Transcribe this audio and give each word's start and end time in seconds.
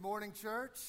Good 0.00 0.06
morning, 0.06 0.32
church. 0.32 0.80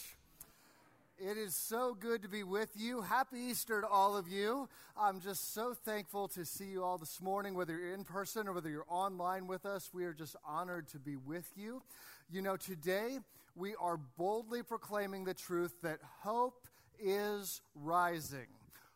It 1.20 1.36
is 1.36 1.54
so 1.54 1.98
good 2.00 2.22
to 2.22 2.30
be 2.30 2.44
with 2.44 2.70
you. 2.78 3.02
Happy 3.02 3.40
Easter 3.40 3.82
to 3.82 3.88
all 3.88 4.16
of 4.16 4.30
you. 4.30 4.70
I'm 4.98 5.20
just 5.20 5.54
so 5.54 5.74
thankful 5.74 6.30
to 6.30 6.46
see 6.46 6.68
you 6.72 6.82
all 6.82 6.98
this 6.98 7.20
morning, 7.20 7.54
whether 7.54 7.78
you're 7.78 7.94
in 7.94 8.06
person 8.06 8.48
or 8.48 8.54
whether 8.54 8.70
you're 8.70 8.86
online 8.88 9.48
with 9.48 9.66
us. 9.66 9.90
We 9.94 10.06
are 10.06 10.14
just 10.14 10.38
honored 10.48 10.88
to 10.94 10.98
be 10.98 11.18
with 11.18 11.52
you. 11.58 11.84
You 12.32 12.42
know, 12.42 12.56
today 12.56 13.20
we 13.54 13.76
are 13.82 13.98
boldly 14.18 14.64
proclaiming 14.64 15.26
the 15.26 15.34
truth 15.34 15.74
that 15.84 16.00
hope 16.22 16.70
is 16.98 17.60
rising. 17.76 18.48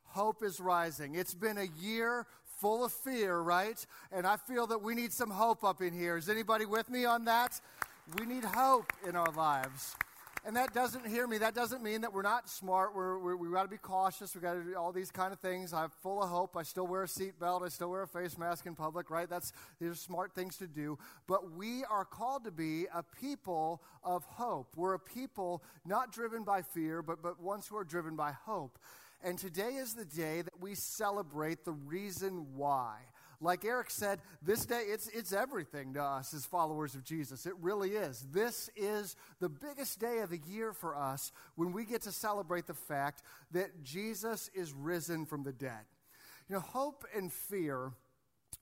Hope 0.05 0.43
is 0.43 0.61
rising. 0.61 1.15
It's 1.15 1.33
been 1.33 1.57
a 1.57 1.67
year 1.81 2.25
full 2.61 2.85
of 2.85 2.93
fear, 2.93 3.41
right? 3.41 3.85
And 4.13 4.25
I 4.25 4.37
feel 4.37 4.65
that 4.67 4.81
we 4.81 4.95
need 4.95 5.11
some 5.11 5.29
hope 5.29 5.65
up 5.65 5.81
in 5.81 5.93
here. 5.93 6.15
Is 6.15 6.29
anybody 6.29 6.65
with 6.65 6.89
me 6.89 7.03
on 7.03 7.25
that? 7.25 7.59
We 8.17 8.25
need 8.25 8.45
hope 8.45 8.93
in 9.05 9.17
our 9.17 9.31
lives. 9.33 9.97
And 10.47 10.55
that 10.57 10.75
doesn't 10.75 11.07
hear 11.07 11.25
me. 11.25 11.39
That 11.39 11.55
doesn't 11.55 11.81
mean 11.81 12.01
that 12.01 12.13
we're 12.13 12.21
not 12.21 12.47
smart. 12.47 12.95
We're, 12.95 13.17
we're, 13.17 13.35
we 13.35 13.51
got 13.51 13.63
to 13.63 13.67
be 13.67 13.77
cautious. 13.77 14.35
We 14.35 14.41
got 14.41 14.53
to 14.53 14.61
do 14.61 14.75
all 14.75 14.91
these 14.91 15.09
kind 15.09 15.33
of 15.33 15.39
things. 15.39 15.73
I'm 15.73 15.89
full 16.03 16.21
of 16.21 16.29
hope. 16.29 16.55
I 16.55 16.61
still 16.61 16.85
wear 16.85 17.01
a 17.01 17.07
seatbelt. 17.07 17.65
I 17.65 17.69
still 17.69 17.89
wear 17.89 18.03
a 18.03 18.07
face 18.07 18.37
mask 18.37 18.67
in 18.67 18.75
public, 18.75 19.09
right? 19.09 19.27
That's 19.27 19.51
these 19.81 19.89
are 19.89 19.95
smart 19.95 20.33
things 20.33 20.57
to 20.57 20.67
do. 20.67 20.99
But 21.25 21.53
we 21.53 21.83
are 21.85 22.05
called 22.05 22.43
to 22.43 22.51
be 22.51 22.85
a 22.93 23.01
people 23.01 23.81
of 24.03 24.23
hope. 24.25 24.67
We're 24.75 24.93
a 24.93 24.99
people 24.99 25.63
not 25.83 26.11
driven 26.11 26.43
by 26.43 26.61
fear, 26.61 27.01
but, 27.01 27.23
but 27.23 27.41
ones 27.41 27.65
who 27.65 27.77
are 27.77 27.83
driven 27.83 28.15
by 28.15 28.31
hope. 28.31 28.77
And 29.23 29.39
today 29.39 29.73
is 29.77 29.95
the 29.95 30.05
day 30.05 30.43
that 30.43 30.61
we 30.61 30.75
celebrate 30.75 31.65
the 31.65 31.71
reason 31.71 32.45
why. 32.55 32.97
Like 33.41 33.65
Eric 33.65 33.89
said, 33.89 34.19
this 34.41 34.65
day, 34.65 34.83
it's, 34.87 35.07
it's 35.09 35.33
everything 35.33 35.93
to 35.93 36.03
us 36.03 36.33
as 36.33 36.45
followers 36.45 36.95
of 36.95 37.03
Jesus. 37.03 37.45
It 37.45 37.53
really 37.59 37.91
is. 37.91 38.25
This 38.31 38.69
is 38.75 39.15
the 39.39 39.49
biggest 39.49 39.99
day 39.99 40.19
of 40.19 40.29
the 40.29 40.39
year 40.47 40.73
for 40.73 40.95
us 40.95 41.31
when 41.55 41.71
we 41.71 41.85
get 41.85 42.01
to 42.03 42.11
celebrate 42.11 42.67
the 42.67 42.73
fact 42.73 43.21
that 43.51 43.83
Jesus 43.83 44.49
is 44.53 44.73
risen 44.73 45.25
from 45.25 45.43
the 45.43 45.53
dead. 45.53 45.85
You 46.49 46.55
know, 46.55 46.61
hope 46.61 47.05
and 47.15 47.31
fear 47.31 47.91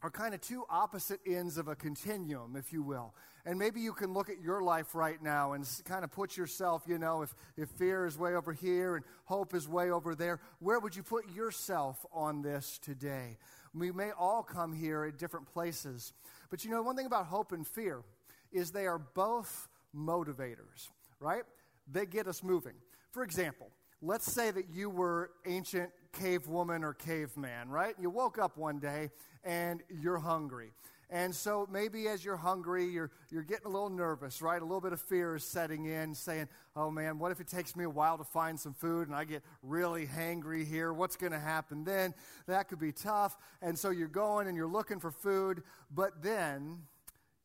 are 0.01 0.09
kind 0.09 0.33
of 0.33 0.41
two 0.41 0.65
opposite 0.69 1.19
ends 1.25 1.57
of 1.57 1.67
a 1.67 1.75
continuum, 1.75 2.55
if 2.55 2.73
you 2.73 2.81
will. 2.81 3.13
And 3.45 3.59
maybe 3.59 3.81
you 3.81 3.91
can 3.91 4.13
look 4.13 4.29
at 4.29 4.41
your 4.41 4.61
life 4.61 4.95
right 4.95 5.21
now 5.21 5.53
and 5.53 5.67
kind 5.85 6.03
of 6.03 6.11
put 6.11 6.37
yourself, 6.37 6.83
you 6.87 6.97
know, 6.97 7.21
if, 7.21 7.35
if 7.57 7.69
fear 7.69 8.05
is 8.05 8.17
way 8.17 8.35
over 8.35 8.53
here 8.53 8.95
and 8.95 9.05
hope 9.25 9.53
is 9.53 9.67
way 9.67 9.91
over 9.91 10.15
there, 10.15 10.39
where 10.59 10.79
would 10.79 10.95
you 10.95 11.03
put 11.03 11.29
yourself 11.33 12.05
on 12.13 12.41
this 12.41 12.79
today? 12.81 13.37
We 13.73 13.91
may 13.91 14.11
all 14.11 14.43
come 14.43 14.73
here 14.73 15.03
at 15.05 15.17
different 15.17 15.51
places. 15.51 16.13
But 16.49 16.63
you 16.63 16.71
know, 16.71 16.81
one 16.81 16.95
thing 16.95 17.05
about 17.05 17.25
hope 17.25 17.51
and 17.51 17.65
fear 17.65 18.03
is 18.51 18.71
they 18.71 18.85
are 18.85 18.99
both 18.99 19.67
motivators, 19.95 20.89
right? 21.19 21.43
They 21.91 22.05
get 22.05 22.27
us 22.27 22.43
moving. 22.43 22.73
For 23.11 23.23
example, 23.23 23.69
let's 24.01 24.31
say 24.31 24.51
that 24.51 24.69
you 24.71 24.89
were 24.89 25.31
ancient 25.45 25.89
cave 26.11 26.47
woman 26.47 26.83
or 26.83 26.93
caveman, 26.93 27.69
right? 27.69 27.95
You 27.99 28.09
woke 28.09 28.37
up 28.37 28.57
one 28.57 28.79
day 28.79 29.09
and 29.43 29.81
you're 29.89 30.19
hungry. 30.19 30.71
And 31.13 31.33
so 31.33 31.67
maybe 31.71 32.07
as 32.07 32.25
you're 32.25 32.35
hungry, 32.35 32.85
you're, 32.85 33.11
you're 33.29 33.43
getting 33.43 33.67
a 33.67 33.69
little 33.69 33.91
nervous, 33.91 34.41
right? 34.41 34.59
A 34.59 34.65
little 34.65 34.81
bit 34.81 34.93
of 34.93 34.99
fear 34.99 35.35
is 35.35 35.43
setting 35.43 35.85
in, 35.85 36.15
saying, 36.15 36.47
oh 36.75 36.89
man, 36.89 37.19
what 37.19 37.31
if 37.31 37.39
it 37.39 37.45
takes 37.45 37.75
me 37.75 37.83
a 37.83 37.89
while 37.89 38.17
to 38.17 38.23
find 38.23 38.59
some 38.59 38.73
food 38.73 39.07
and 39.07 39.15
I 39.15 39.23
get 39.23 39.43
really 39.61 40.07
hangry 40.07 40.65
here? 40.65 40.91
What's 40.91 41.15
going 41.15 41.31
to 41.31 41.39
happen 41.39 41.83
then? 41.83 42.15
That 42.47 42.67
could 42.67 42.79
be 42.79 42.91
tough. 42.91 43.37
And 43.61 43.77
so 43.77 43.91
you're 43.91 44.07
going 44.07 44.47
and 44.47 44.57
you're 44.57 44.65
looking 44.65 44.99
for 44.99 45.11
food, 45.11 45.61
but 45.93 46.23
then 46.23 46.79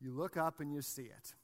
you 0.01 0.13
look 0.13 0.35
up 0.35 0.61
and 0.61 0.73
you 0.73 0.81
see 0.81 1.03
it 1.03 1.35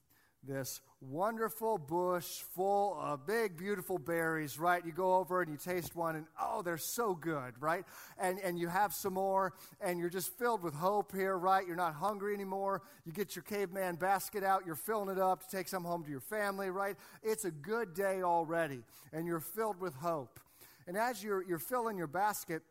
this 0.48 0.82
wonderful 1.02 1.78
bush 1.78 2.42
full 2.54 2.98
of 3.00 3.26
big, 3.26 3.58
beautiful 3.58 3.98
berries, 3.98 4.60
right? 4.60 4.86
You 4.86 4.92
go 4.92 5.16
over 5.16 5.42
and 5.42 5.52
you 5.52 5.58
taste 5.58 5.96
one, 5.96 6.16
and 6.16 6.26
oh, 6.42 6.62
they're 6.62 6.78
so 6.78 7.16
good, 7.16 7.54
right? 7.60 7.86
And, 8.18 8.40
and 8.40 8.58
you 8.58 8.68
have 8.68 8.94
some 8.94 9.14
more, 9.14 9.54
and 9.82 10.00
you're 10.00 10.10
just 10.10 10.38
filled 10.38 10.64
with 10.64 10.73
hope 10.73 11.14
here, 11.14 11.38
right? 11.38 11.66
You're 11.66 11.76
not 11.76 11.94
hungry 11.94 12.34
anymore. 12.34 12.82
You 13.05 13.11
get 13.11 13.36
your 13.36 13.44
caveman 13.44 13.95
basket 13.95 14.44
out, 14.44 14.64
you're 14.66 14.76
filling 14.76 15.16
it 15.16 15.22
up 15.22 15.48
to 15.48 15.55
take 15.55 15.67
some 15.67 15.84
home 15.84 16.04
to 16.04 16.10
your 16.10 16.20
family, 16.20 16.70
right? 16.70 16.95
It's 17.23 17.45
a 17.45 17.52
good 17.52 17.94
day 17.94 18.22
already, 18.22 18.84
and 19.14 19.28
you're 19.28 19.39
filled 19.39 19.80
with 19.80 19.94
hope. 19.95 20.39
And 20.88 20.98
as 20.98 21.23
you're, 21.23 21.44
you're 21.44 21.58
filling 21.60 21.98
your 21.98 22.08
basket, 22.08 22.61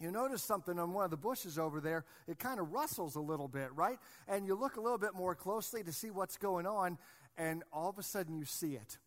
you 0.00 0.10
notice 0.10 0.42
something 0.42 0.78
on 0.78 0.92
one 0.92 1.04
of 1.04 1.10
the 1.10 1.16
bushes 1.16 1.58
over 1.58 1.80
there. 1.80 2.04
It 2.26 2.38
kind 2.38 2.58
of 2.58 2.72
rustles 2.72 3.16
a 3.16 3.20
little 3.20 3.48
bit, 3.48 3.68
right? 3.74 3.98
And 4.26 4.46
you 4.46 4.54
look 4.54 4.76
a 4.76 4.80
little 4.80 4.98
bit 4.98 5.14
more 5.14 5.34
closely 5.34 5.82
to 5.82 5.92
see 5.92 6.10
what's 6.10 6.38
going 6.38 6.66
on, 6.66 6.98
and 7.36 7.62
all 7.72 7.90
of 7.90 7.98
a 7.98 8.02
sudden 8.02 8.36
you 8.36 8.46
see 8.46 8.74
it. 8.74 8.98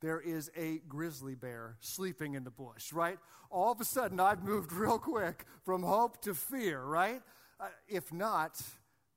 There 0.00 0.20
is 0.20 0.50
a 0.54 0.82
grizzly 0.86 1.34
bear 1.34 1.76
sleeping 1.80 2.34
in 2.34 2.44
the 2.44 2.50
bush, 2.50 2.92
right? 2.92 3.18
All 3.50 3.72
of 3.72 3.80
a 3.80 3.84
sudden 3.86 4.20
I've 4.20 4.42
moved 4.42 4.70
real 4.74 4.98
quick 4.98 5.46
from 5.64 5.82
hope 5.82 6.20
to 6.22 6.34
fear, 6.34 6.82
right? 6.82 7.22
Uh, 7.58 7.68
if 7.88 8.12
not, 8.12 8.60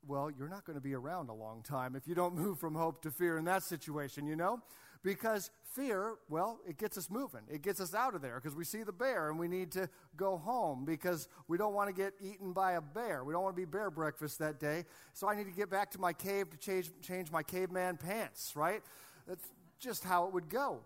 well, 0.06 0.30
you're 0.30 0.48
not 0.48 0.64
going 0.64 0.76
to 0.76 0.82
be 0.82 0.94
around 0.94 1.28
a 1.28 1.34
long 1.34 1.62
time 1.62 1.94
if 1.94 2.08
you 2.08 2.14
don't 2.14 2.34
move 2.34 2.58
from 2.58 2.74
hope 2.74 3.02
to 3.02 3.10
fear 3.10 3.36
in 3.36 3.44
that 3.44 3.62
situation, 3.62 4.26
you 4.26 4.36
know? 4.36 4.62
Because 5.02 5.50
fear, 5.74 6.14
well, 6.28 6.58
it 6.66 6.76
gets 6.76 6.98
us 6.98 7.08
moving. 7.08 7.42
It 7.48 7.62
gets 7.62 7.80
us 7.80 7.94
out 7.94 8.14
of 8.14 8.22
there 8.22 8.40
because 8.42 8.56
we 8.56 8.64
see 8.64 8.82
the 8.82 8.92
bear 8.92 9.30
and 9.30 9.38
we 9.38 9.48
need 9.48 9.70
to 9.72 9.88
go 10.16 10.36
home 10.36 10.84
because 10.84 11.28
we 11.46 11.56
don't 11.56 11.74
want 11.74 11.88
to 11.88 11.94
get 11.94 12.14
eaten 12.20 12.52
by 12.52 12.72
a 12.72 12.80
bear. 12.80 13.24
We 13.24 13.32
don't 13.32 13.42
want 13.42 13.54
to 13.54 13.60
be 13.60 13.64
bear 13.64 13.90
breakfast 13.90 14.38
that 14.40 14.58
day. 14.58 14.84
So 15.12 15.28
I 15.28 15.36
need 15.36 15.46
to 15.46 15.52
get 15.52 15.70
back 15.70 15.90
to 15.92 16.00
my 16.00 16.12
cave 16.12 16.50
to 16.50 16.56
change, 16.56 16.90
change 17.00 17.30
my 17.30 17.42
caveman 17.42 17.96
pants, 17.96 18.52
right? 18.56 18.82
That's 19.26 19.48
just 19.78 20.04
how 20.04 20.26
it 20.26 20.32
would 20.32 20.48
go. 20.48 20.80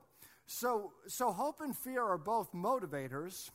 So, 0.47 0.93
so 1.07 1.33
hope 1.33 1.61
and 1.61 1.77
fear 1.77 2.03
are 2.03 2.19
both 2.19 2.53
motivators, 2.53 3.51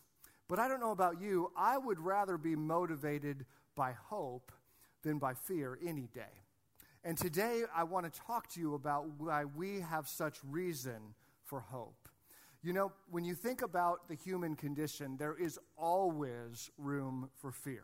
but 0.47 0.57
I 0.57 0.67
don't 0.67 0.79
know 0.79 0.91
about 0.91 1.21
you. 1.21 1.51
I 1.55 1.77
would 1.77 1.99
rather 1.99 2.37
be 2.37 2.55
motivated 2.55 3.45
by 3.75 3.91
hope 3.91 4.51
than 5.03 5.19
by 5.19 5.33
fear 5.35 5.77
any 5.85 6.07
day. 6.13 6.46
And 7.03 7.17
today 7.17 7.63
I 7.73 7.83
want 7.83 8.11
to 8.11 8.19
talk 8.19 8.47
to 8.49 8.59
you 8.59 8.73
about 8.73 9.05
why 9.17 9.45
we 9.45 9.79
have 9.79 10.07
such 10.07 10.39
reason 10.43 11.15
for 11.43 11.59
hope. 11.59 12.09
You 12.61 12.73
know, 12.73 12.91
when 13.09 13.23
you 13.23 13.33
think 13.33 13.61
about 13.61 14.09
the 14.09 14.15
human 14.15 14.55
condition, 14.55 15.15
there 15.17 15.35
is 15.35 15.59
always 15.77 16.69
room 16.77 17.29
for 17.35 17.51
fear. 17.51 17.83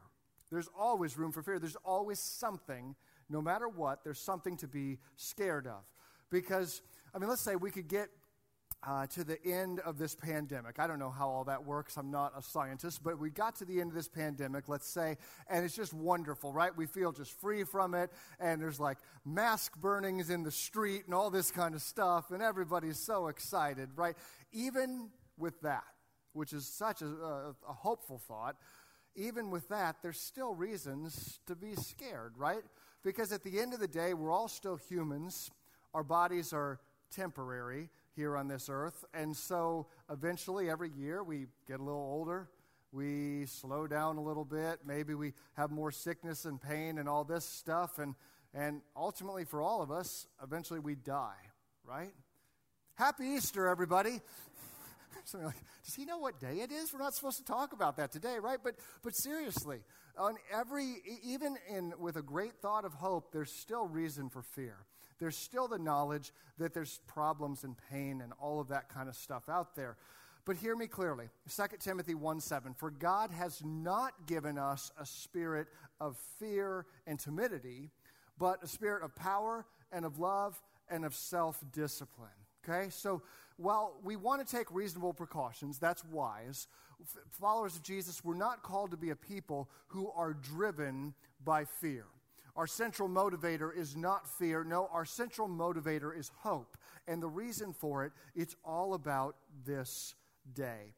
There's 0.50 0.68
always 0.78 1.18
room 1.18 1.32
for 1.32 1.42
fear. 1.42 1.58
There's 1.58 1.78
always 1.86 2.20
something, 2.20 2.96
no 3.30 3.42
matter 3.42 3.70
what, 3.70 4.04
there's 4.04 4.20
something 4.20 4.58
to 4.58 4.68
be 4.68 5.00
scared 5.16 5.68
of. 5.68 5.84
Because, 6.30 6.82
I 7.14 7.20
mean, 7.20 7.30
let's 7.30 7.42
say 7.42 7.56
we 7.56 7.72
could 7.72 7.88
get 7.88 8.10
uh, 8.86 9.08
to 9.08 9.24
the 9.24 9.44
end 9.46 9.80
of 9.82 9.98
this 9.98 10.14
pandemic. 10.14 10.78
I 10.78 10.88
don't 10.88 11.00
know 11.00 11.10
how 11.10 11.30
all 11.30 11.44
that 11.46 11.64
works. 11.64 11.98
I'm 11.98 12.12
not 12.12 12.34
a 12.38 12.42
scientist, 12.42 13.02
but 13.04 13.18
we 13.18 13.30
got 13.30 13.56
to 13.58 13.66
the 13.66 13.80
end 13.80 13.92
of 13.92 13.96
this 13.96 14.10
pandemic, 14.10 14.68
let's 14.68 14.88
say, 14.88 15.18
and 15.50 15.64
it's 15.64 15.76
just 15.76 15.94
wonderful, 15.94 16.52
right? 16.52 16.76
We 16.76 16.86
feel 16.86 17.12
just 17.12 17.40
free 17.40 17.64
from 17.64 17.94
it, 17.94 18.12
and 18.40 18.62
there's 18.62 18.80
like 18.80 18.98
mask 19.26 19.80
burnings 19.80 20.30
in 20.30 20.44
the 20.44 20.52
street 20.52 21.04
and 21.06 21.14
all 21.14 21.30
this 21.30 21.50
kind 21.50 21.76
of 21.76 21.82
stuff, 21.82 22.32
and 22.32 22.42
everybody's 22.42 23.00
so 23.00 23.28
excited, 23.28 23.90
right? 23.96 24.16
Even 24.52 25.10
with 25.38 25.60
that, 25.62 25.86
which 26.34 26.52
is 26.52 26.68
such 26.68 27.02
a, 27.02 27.08
a, 27.08 27.50
a 27.70 27.74
hopeful 27.74 28.18
thought, 28.18 28.58
even 29.16 29.50
with 29.50 29.70
that, 29.70 29.98
there's 30.02 30.20
still 30.20 30.54
reasons 30.54 31.40
to 31.48 31.56
be 31.56 31.76
scared, 31.76 32.34
right? 32.36 32.64
Because 33.04 33.32
at 33.32 33.44
the 33.44 33.60
end 33.60 33.74
of 33.74 33.80
the 33.80 33.88
day, 33.88 34.14
we're 34.14 34.32
all 34.32 34.48
still 34.48 34.76
humans. 34.76 35.52
Our 35.94 36.04
bodies 36.04 36.52
are 36.52 36.80
temporary 37.12 37.90
here 38.16 38.38
on 38.38 38.48
this 38.48 38.70
earth. 38.70 39.06
And 39.14 39.36
so 39.36 39.88
eventually, 40.10 40.70
every 40.70 40.90
year, 40.90 41.24
we 41.24 41.48
get 41.68 41.80
a 41.80 41.84
little 41.84 42.00
older. 42.00 42.50
We 42.92 43.46
slow 43.48 43.88
down 43.88 44.18
a 44.18 44.22
little 44.22 44.46
bit. 44.46 44.80
Maybe 44.86 45.16
we 45.16 45.34
have 45.54 45.72
more 45.72 45.92
sickness 45.92 46.46
and 46.46 46.62
pain 46.62 47.00
and 47.00 47.10
all 47.10 47.24
this 47.24 47.46
stuff. 47.46 47.98
And, 47.98 48.16
and 48.54 48.82
ultimately, 48.96 49.46
for 49.46 49.62
all 49.62 49.82
of 49.82 49.92
us, 49.92 50.28
eventually 50.44 50.80
we 50.80 50.96
die, 50.96 51.40
right? 51.84 52.14
Happy 52.96 53.26
Easter, 53.26 53.68
everybody. 53.68 54.22
Something 55.26 55.48
like, 55.48 55.56
does 55.86 55.96
he 55.96 56.06
know 56.06 56.20
what 56.20 56.40
day 56.40 56.60
it 56.60 56.72
is? 56.72 56.94
We're 56.94 57.00
not 57.00 57.16
supposed 57.16 57.38
to 57.38 57.46
talk 57.46 57.74
about 57.74 57.98
that 57.98 58.12
today, 58.12 58.38
right? 58.40 58.60
But, 58.64 58.76
but 59.04 59.16
seriously, 59.16 59.80
on 60.18 60.36
every, 60.54 60.98
even 61.24 61.58
in, 61.70 61.94
with 61.98 62.18
a 62.18 62.22
great 62.22 62.54
thought 62.62 62.86
of 62.86 62.94
hope, 62.94 63.32
there's 63.32 63.52
still 63.52 63.88
reason 63.88 64.30
for 64.30 64.42
fear 64.42 64.86
there's 65.24 65.38
still 65.38 65.70
the 65.70 65.80
knowledge 65.80 66.34
that 66.58 66.74
there's 66.74 67.00
problems 67.08 67.64
and 67.64 67.78
pain 67.90 68.20
and 68.20 68.34
all 68.42 68.60
of 68.60 68.68
that 68.68 68.90
kind 68.90 69.08
of 69.08 69.16
stuff 69.16 69.48
out 69.48 69.74
there. 69.74 69.96
But 70.44 70.58
hear 70.58 70.76
me 70.76 70.86
clearly 70.86 71.30
2 71.50 71.64
Timothy 71.80 72.14
1 72.14 72.42
7. 72.42 72.74
For 72.74 72.92
God 72.92 73.32
has 73.32 73.62
not 73.64 74.28
given 74.28 74.58
us 74.58 74.92
a 75.00 75.06
spirit 75.06 75.68
of 76.02 76.18
fear 76.40 76.86
and 77.08 77.18
timidity, 77.18 77.90
but 78.38 78.62
a 78.62 78.68
spirit 78.68 79.02
of 79.02 79.16
power 79.16 79.66
and 79.94 80.04
of 80.04 80.20
love 80.20 80.62
and 80.90 81.06
of 81.06 81.16
self 81.16 81.64
discipline. 81.72 82.28
Okay? 82.68 82.90
So 82.90 83.22
while 83.56 83.96
we 84.04 84.18
want 84.18 84.46
to 84.46 84.56
take 84.56 84.70
reasonable 84.72 85.14
precautions, 85.14 85.80
that's 85.80 86.04
wise. 86.04 86.68
Followers 87.32 87.78
of 87.78 87.84
Jesus, 87.84 88.26
we're 88.26 88.36
not 88.36 88.62
called 88.62 88.92
to 88.92 88.98
be 88.98 89.12
a 89.12 89.16
people 89.16 89.70
who 89.88 90.12
are 90.12 90.34
driven 90.34 91.14
by 91.46 91.64
fear. 91.64 92.08
Our 92.56 92.68
central 92.68 93.10
motivator 93.10 93.76
is 93.76 93.96
not 93.96 94.28
fear. 94.28 94.64
No, 94.64 94.88
our 94.92 95.06
central 95.06 95.48
motivator 95.48 96.18
is 96.18 96.32
hope. 96.40 96.78
And 97.08 97.22
the 97.22 97.28
reason 97.28 97.74
for 97.74 98.06
it, 98.06 98.12
it's 98.36 98.56
all 98.64 98.94
about 98.94 99.36
this 99.66 100.14
day. 100.54 100.94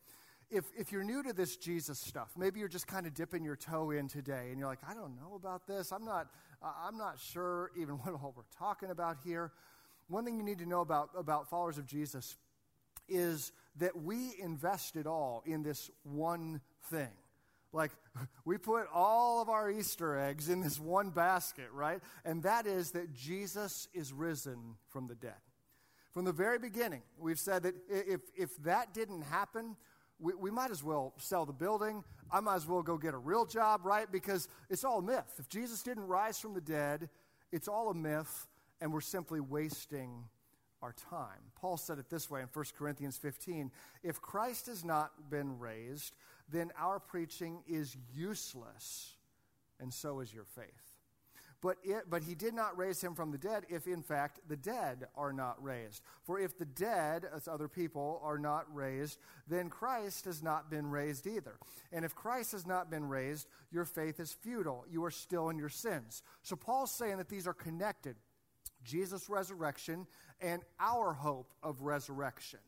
If, 0.52 0.66
if 0.78 0.92
you're 0.92 1.04
new 1.04 1.24
to 1.24 1.34
this 1.34 1.56
Jesus 1.56 1.98
stuff, 1.98 2.32
maybe 2.38 2.60
you're 2.60 2.70
just 2.70 2.88
kind 2.88 3.08
of 3.08 3.14
dipping 3.14 3.44
your 3.44 3.56
toe 3.56 3.92
in 3.92 4.08
today 4.08 4.50
and 4.50 4.60
you're 4.60 4.68
like, 4.68 4.84
I 4.88 4.94
don't 4.94 5.16
know 5.16 5.36
about 5.36 5.66
this. 5.66 5.92
I'm 5.92 6.06
not, 6.06 6.28
I'm 6.62 6.98
not 6.98 7.20
sure 7.20 7.72
even 7.78 7.96
what 8.04 8.14
all 8.14 8.34
we're 8.36 8.44
talking 8.58 8.92
about 8.92 9.18
here. 9.24 9.52
One 10.08 10.26
thing 10.26 10.38
you 10.38 10.44
need 10.44 10.60
to 10.60 10.68
know 10.68 10.82
about, 10.82 11.10
about 11.18 11.50
followers 11.50 11.78
of 11.78 11.88
Jesus 11.88 12.38
is 13.08 13.52
that 13.78 13.96
we 13.96 14.36
invest 14.40 14.96
it 14.96 15.08
all 15.08 15.42
in 15.46 15.64
this 15.64 15.90
one 16.04 16.62
thing. 16.90 17.10
Like, 17.76 17.92
we 18.46 18.58
put 18.58 18.88
all 18.94 19.42
of 19.42 19.50
our 19.50 19.70
Easter 19.70 20.18
eggs 20.18 20.50
in 20.50 20.62
this 20.62 20.80
one 20.80 21.10
basket, 21.10 21.68
right? 21.74 22.02
And 22.24 22.42
that 22.44 22.66
is 22.66 22.92
that 22.92 23.14
Jesus 23.14 23.88
is 23.94 24.14
risen 24.14 24.76
from 24.90 25.08
the 25.08 25.16
dead. 25.16 25.34
From 26.14 26.24
the 26.24 26.32
very 26.32 26.58
beginning, 26.58 27.02
we've 27.20 27.40
said 27.40 27.64
that 27.64 27.76
if, 27.90 28.22
if 28.38 28.56
that 28.64 28.94
didn't 28.94 29.24
happen, 29.24 29.76
we, 30.18 30.34
we 30.34 30.50
might 30.50 30.72
as 30.72 30.82
well 30.82 31.14
sell 31.18 31.46
the 31.46 31.52
building. 31.52 32.06
I 32.32 32.40
might 32.40 32.56
as 32.56 32.66
well 32.66 32.82
go 32.82 32.98
get 32.98 33.14
a 33.14 33.18
real 33.18 33.46
job, 33.46 33.82
right? 33.84 34.10
Because 34.10 34.48
it's 34.70 34.86
all 34.86 35.02
myth. 35.02 35.34
If 35.38 35.50
Jesus 35.50 35.84
didn't 35.84 36.08
rise 36.08 36.40
from 36.40 36.54
the 36.54 36.62
dead, 36.62 37.10
it's 37.52 37.68
all 37.68 37.90
a 37.90 37.94
myth, 37.94 38.48
and 38.80 38.94
we're 38.94 39.02
simply 39.02 39.42
wasting 39.42 40.24
our 40.82 40.94
time. 41.10 41.52
Paul 41.56 41.76
said 41.76 42.00
it 42.00 42.10
this 42.10 42.30
way 42.30 42.42
in 42.42 42.48
1 42.54 42.66
Corinthians 42.78 43.18
15 43.18 43.72
If 44.04 44.22
Christ 44.22 44.68
has 44.68 44.86
not 44.86 45.30
been 45.30 45.60
raised, 45.60 46.14
then 46.50 46.72
our 46.78 47.00
preaching 47.00 47.64
is 47.68 47.96
useless, 48.14 49.16
and 49.80 49.94
so 49.94 50.20
is 50.20 50.34
your 50.34 50.46
faith. 50.46 50.96
But, 51.62 51.78
it, 51.84 52.04
but 52.10 52.22
he 52.22 52.36
did 52.36 52.54
not 52.54 52.78
raise 52.78 53.02
him 53.04 53.16
from 53.16 53.32
the 53.32 53.40
dead 53.40 53.66
if, 53.70 53.88
in 53.88 54.04
fact, 54.04 54.40
the 54.48 54.56
dead 54.56 55.08
are 55.16 55.34
not 55.34 55.62
raised. 55.64 56.04
For 56.24 56.40
if 56.40 56.58
the 56.58 56.66
dead, 56.66 57.26
as 57.36 57.48
other 57.48 57.68
people, 57.68 58.22
are 58.24 58.38
not 58.38 58.66
raised, 58.72 59.18
then 59.48 59.70
Christ 59.70 60.26
has 60.26 60.44
not 60.44 60.70
been 60.70 60.92
raised 60.92 61.26
either. 61.26 61.58
And 61.92 62.06
if 62.06 62.14
Christ 62.14 62.52
has 62.52 62.68
not 62.68 62.92
been 62.92 63.10
raised, 63.10 63.48
your 63.72 63.86
faith 63.86 64.20
is 64.20 64.32
futile. 64.32 64.86
You 64.88 65.04
are 65.06 65.12
still 65.12 65.50
in 65.50 65.58
your 65.58 65.70
sins. 65.70 66.22
So 66.44 66.56
Paul's 66.56 66.92
saying 66.92 67.18
that 67.18 67.30
these 67.30 67.48
are 67.48 67.54
connected 67.54 68.16
Jesus' 68.84 69.28
resurrection 69.28 70.06
and 70.40 70.62
our 70.80 71.14
hope 71.14 71.52
of 71.64 71.82
resurrection. 71.82 72.60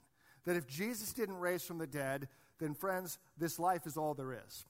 That 0.45 0.55
if 0.55 0.65
Jesus 0.65 1.13
didn't 1.13 1.37
raise 1.37 1.61
from 1.61 1.77
the 1.77 1.85
dead, 1.85 2.29
then, 2.59 2.73
friends, 2.73 3.19
this 3.37 3.59
life 3.59 3.85
is 3.85 3.97
all 3.97 4.13
there 4.13 4.33
is. 4.33 4.65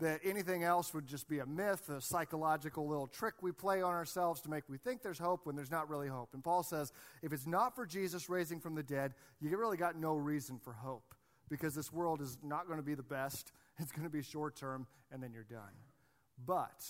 That 0.00 0.20
anything 0.22 0.62
else 0.62 0.94
would 0.94 1.06
just 1.06 1.28
be 1.28 1.40
a 1.40 1.46
myth, 1.46 1.88
a 1.88 2.00
psychological 2.00 2.86
little 2.86 3.08
trick 3.08 3.34
we 3.42 3.50
play 3.50 3.82
on 3.82 3.94
ourselves 3.94 4.40
to 4.42 4.50
make 4.50 4.62
we 4.68 4.78
think 4.78 5.02
there's 5.02 5.18
hope 5.18 5.44
when 5.44 5.56
there's 5.56 5.72
not 5.72 5.90
really 5.90 6.06
hope. 6.06 6.30
And 6.34 6.44
Paul 6.44 6.62
says, 6.62 6.92
if 7.20 7.32
it's 7.32 7.46
not 7.46 7.74
for 7.74 7.84
Jesus 7.84 8.28
raising 8.28 8.60
from 8.60 8.76
the 8.76 8.82
dead, 8.82 9.14
you 9.40 9.56
really 9.56 9.76
got 9.76 9.96
no 9.96 10.14
reason 10.14 10.60
for 10.62 10.72
hope 10.72 11.14
because 11.48 11.74
this 11.74 11.92
world 11.92 12.20
is 12.20 12.38
not 12.44 12.66
going 12.66 12.78
to 12.78 12.84
be 12.84 12.94
the 12.94 13.02
best. 13.02 13.52
It's 13.80 13.92
going 13.92 14.08
to 14.08 14.10
be 14.10 14.24
short 14.24 14.56
term, 14.56 14.88
and 15.12 15.22
then 15.22 15.32
you're 15.32 15.44
done. 15.44 15.70
But 16.44 16.82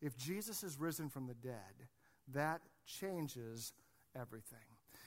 if 0.00 0.16
Jesus 0.16 0.62
is 0.62 0.78
risen 0.78 1.08
from 1.08 1.26
the 1.26 1.34
dead, 1.34 1.88
that 2.32 2.60
changes 2.86 3.72
everything. 4.14 4.58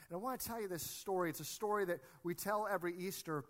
And 0.09 0.17
I 0.17 0.19
want 0.19 0.41
to 0.41 0.45
tell 0.45 0.61
you 0.61 0.67
this 0.67 0.83
story. 0.83 1.29
It's 1.29 1.39
a 1.39 1.45
story 1.45 1.85
that 1.85 1.99
we 2.23 2.35
tell 2.35 2.67
every 2.69 2.93
Easter 2.97 3.45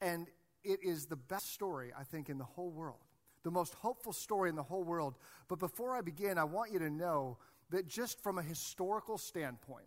and 0.00 0.26
it 0.64 0.80
is 0.82 1.06
the 1.06 1.16
best 1.16 1.52
story, 1.52 1.92
I 1.98 2.04
think, 2.04 2.28
in 2.28 2.38
the 2.38 2.44
whole 2.44 2.70
world, 2.70 3.04
the 3.42 3.50
most 3.50 3.74
hopeful 3.74 4.12
story 4.12 4.50
in 4.50 4.56
the 4.56 4.62
whole 4.62 4.84
world. 4.84 5.16
But 5.48 5.58
before 5.58 5.96
I 5.96 6.00
begin, 6.00 6.38
I 6.38 6.44
want 6.44 6.72
you 6.72 6.78
to 6.80 6.90
know 6.90 7.38
that 7.70 7.86
just 7.86 8.22
from 8.22 8.38
a 8.38 8.42
historical 8.42 9.18
standpoint, 9.18 9.86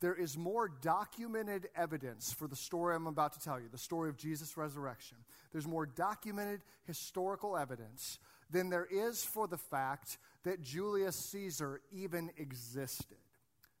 there 0.00 0.14
is 0.14 0.36
more 0.36 0.68
documented 0.68 1.68
evidence 1.76 2.32
for 2.32 2.48
the 2.48 2.56
story 2.56 2.96
I'm 2.96 3.06
about 3.06 3.34
to 3.34 3.40
tell 3.40 3.60
you, 3.60 3.68
the 3.70 3.78
story 3.78 4.08
of 4.08 4.16
Jesus' 4.16 4.56
resurrection. 4.56 5.16
There's 5.52 5.66
more 5.66 5.86
documented 5.86 6.62
historical 6.84 7.56
evidence 7.56 8.18
than 8.50 8.68
there 8.68 8.88
is 8.90 9.24
for 9.24 9.46
the 9.46 9.56
fact 9.56 10.18
that 10.42 10.60
Julius 10.60 11.14
Caesar 11.14 11.80
even 11.92 12.30
existed. 12.36 13.18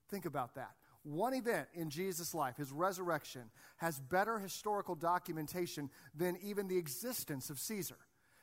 Think 0.08 0.24
about 0.24 0.54
that. 0.54 0.70
One 1.04 1.34
event 1.34 1.68
in 1.74 1.90
Jesus' 1.90 2.34
life, 2.34 2.56
his 2.56 2.70
resurrection, 2.70 3.50
has 3.78 3.98
better 3.98 4.38
historical 4.38 4.94
documentation 4.94 5.90
than 6.14 6.38
even 6.42 6.68
the 6.68 6.78
existence 6.78 7.50
of 7.50 7.58
Caesar. 7.58 7.96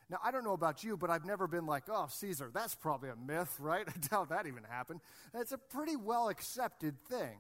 Now, 0.10 0.18
I 0.24 0.32
don't 0.32 0.44
know 0.44 0.54
about 0.54 0.84
you, 0.84 0.98
but 0.98 1.10
I've 1.10 1.26
never 1.26 1.48
been 1.48 1.66
like, 1.66 1.84
oh, 1.88 2.08
Caesar, 2.10 2.50
that's 2.54 2.76
probably 2.76 3.10
a 3.10 3.16
myth, 3.16 3.56
right? 3.60 3.88
I 3.88 4.08
doubt 4.08 4.30
that 4.30 4.48
even 4.48 4.64
happened. 4.64 5.02
It's 5.34 5.52
a 5.52 5.58
pretty 5.58 5.96
well 5.96 6.30
accepted 6.30 7.00
thing. 7.06 7.38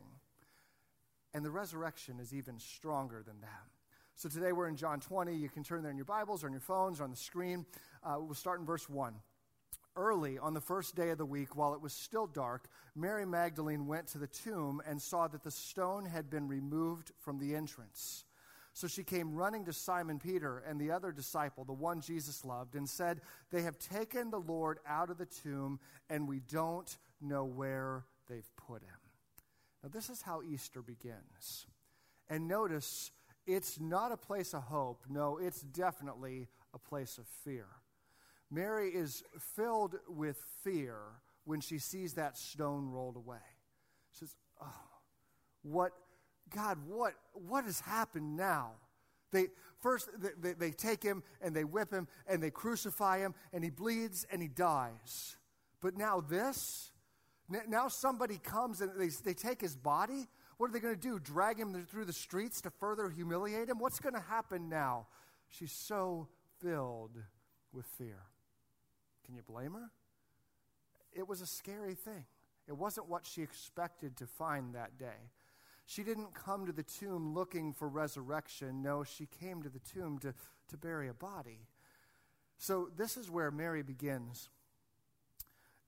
And 1.33 1.44
the 1.44 1.51
resurrection 1.51 2.19
is 2.19 2.33
even 2.33 2.60
stronger 2.60 3.21
than 3.25 3.42
that. 3.42 3.68
So 4.16 4.30
today 4.30 4.51
we're 4.51 4.68
in 4.68 4.75
John 4.75 5.00
20. 5.00 5.36
You 5.36 5.50
can 5.50 5.63
turn 5.63 5.81
there 5.81 5.92
in 5.92 5.98
your 5.98 6.06
Bibles 6.06 6.44
or 6.44 6.48
on 6.48 6.54
your 6.54 6.62
phones 6.62 7.00
or 7.00 7.04
on 7.04 7.12
the 7.12 7.16
screen. 7.16 7.66
Uh, 8.04 8.18
we'll 8.19 8.33
start 8.33 8.60
in 8.60 8.66
verse 8.66 8.89
1. 8.89 9.13
Early 10.00 10.38
on 10.40 10.54
the 10.54 10.62
first 10.62 10.96
day 10.96 11.10
of 11.10 11.18
the 11.18 11.25
week, 11.25 11.57
while 11.57 11.74
it 11.74 11.81
was 11.81 11.92
still 11.92 12.25
dark, 12.25 12.69
Mary 12.96 13.25
Magdalene 13.25 13.86
went 13.86 14.07
to 14.07 14.18
the 14.18 14.28
tomb 14.28 14.81
and 14.88 15.01
saw 15.01 15.28
that 15.28 15.44
the 15.44 15.51
stone 15.51 16.06
had 16.06 16.30
been 16.30 16.48
removed 16.48 17.12
from 17.19 17.38
the 17.38 17.54
entrance. 17.54 18.24
So 18.72 18.88
she 18.88 19.04
came 19.04 19.36
running 19.36 19.66
to 19.66 19.74
Simon 19.74 20.18
Peter 20.18 20.63
and 20.66 20.80
the 20.80 20.92
other 20.92 21.12
disciple, 21.12 21.66
the 21.66 21.74
one 21.74 22.00
Jesus 22.00 22.46
loved, 22.46 22.75
and 22.75 22.88
said, 22.88 23.19
They 23.51 23.63
have 23.63 23.78
taken 23.78 24.30
the 24.30 24.40
Lord 24.40 24.80
out 24.88 25.10
of 25.10 25.18
the 25.18 25.25
tomb, 25.25 25.81
and 26.10 26.30
we 26.30 26.40
don't 26.40 26.98
know 27.19 27.44
where 27.44 28.06
they've 28.30 28.50
put 28.56 28.81
him. 28.81 28.95
Now, 29.84 29.90
this 29.90 30.10
is 30.10 30.22
how 30.22 30.42
Easter 30.44 30.81
begins. 30.81 31.66
And 32.30 32.48
notice, 32.48 33.12
it's 33.45 33.81
not 33.81 34.13
a 34.13 34.18
place 34.18 34.54
of 34.54 34.63
hope. 34.63 35.04
No, 35.10 35.38
it's 35.38 35.60
definitely 35.60 36.48
a 36.74 36.80
place 36.80 37.18
of 37.18 37.28
fear. 37.44 37.66
Mary 38.51 38.90
is 38.90 39.24
filled 39.56 39.96
with 40.07 40.44
fear 40.63 40.98
when 41.46 41.62
she 41.62 41.78
sees 41.78 42.13
that 42.13 42.38
stone 42.38 42.90
rolled 42.90 43.16
away. 43.16 43.38
She 44.12 44.19
says, 44.19 44.36
Oh, 44.62 44.90
what, 45.62 45.94
God, 46.54 46.78
what, 46.88 47.13
what 47.34 47.66
has 47.66 47.80
happened 47.80 48.36
now? 48.36 48.72
They 49.31 49.48
first 49.80 50.10
they, 50.42 50.54
they, 50.54 50.72
take 50.72 51.04
him 51.04 51.24
and 51.42 51.56
they 51.56 51.63
whip 51.63 51.92
him 51.92 52.07
and 52.28 52.42
they 52.42 52.50
crucify 52.50 53.19
him 53.19 53.36
and 53.54 53.63
he 53.63 53.69
bleeds 53.69 54.25
and 54.31 54.42
he 54.42 54.48
dies. 54.48 55.38
But 55.81 55.95
now 55.95 56.19
this, 56.19 56.92
now 57.68 57.88
somebody 57.88 58.38
comes 58.38 58.81
and 58.81 58.92
they, 59.00 59.10
they 59.24 59.34
take 59.34 59.62
his 59.62 59.75
body. 59.75 60.28
What 60.57 60.69
are 60.69 60.74
they 60.74 60.80
going 60.80 60.95
to 60.95 61.00
do? 61.00 61.19
Drag 61.19 61.57
him 61.57 61.86
through 61.86 62.06
the 62.06 62.13
streets 62.13 62.60
to 62.62 62.69
further 62.69 63.10
humiliate 63.10 63.69
him? 63.69 63.80
What's 63.80 64.00
going 64.00 64.16
to 64.16 64.21
happen 64.21 64.68
now? 64.68 65.07
She's 65.47 65.71
so 65.71 66.28
filled 66.59 67.18
with 67.71 67.85
fear. 67.85 68.23
Can 69.30 69.36
you 69.36 69.44
blame 69.44 69.74
her? 69.74 69.92
It 71.14 71.28
was 71.28 71.40
a 71.40 71.45
scary 71.45 71.94
thing. 71.94 72.26
It 72.68 72.76
wasn't 72.76 73.07
what 73.07 73.28
she 73.28 73.44
expected 73.44 74.18
to 74.18 74.26
find 74.26 74.74
that 74.74 74.98
day. 74.98 75.30
She 75.86 76.02
didn't 76.02 76.33
come 76.33 76.66
to 76.66 76.71
the 76.71 76.81
tomb 76.81 77.36
looking 77.36 77.71
for 77.71 77.88
resurrection. 77.88 78.81
No, 78.81 79.04
she 79.04 79.28
came 79.28 79.62
to 79.62 79.69
the 79.69 79.78
tomb 79.78 80.18
to, 80.19 80.33
to 80.69 80.78
bury 80.78 81.09
a 81.09 81.14
body. 81.14 81.68
So 82.57 82.90
this 82.98 83.18
is 83.18 83.30
where 83.30 83.52
Mary 83.52 83.83
begins. 83.83 84.50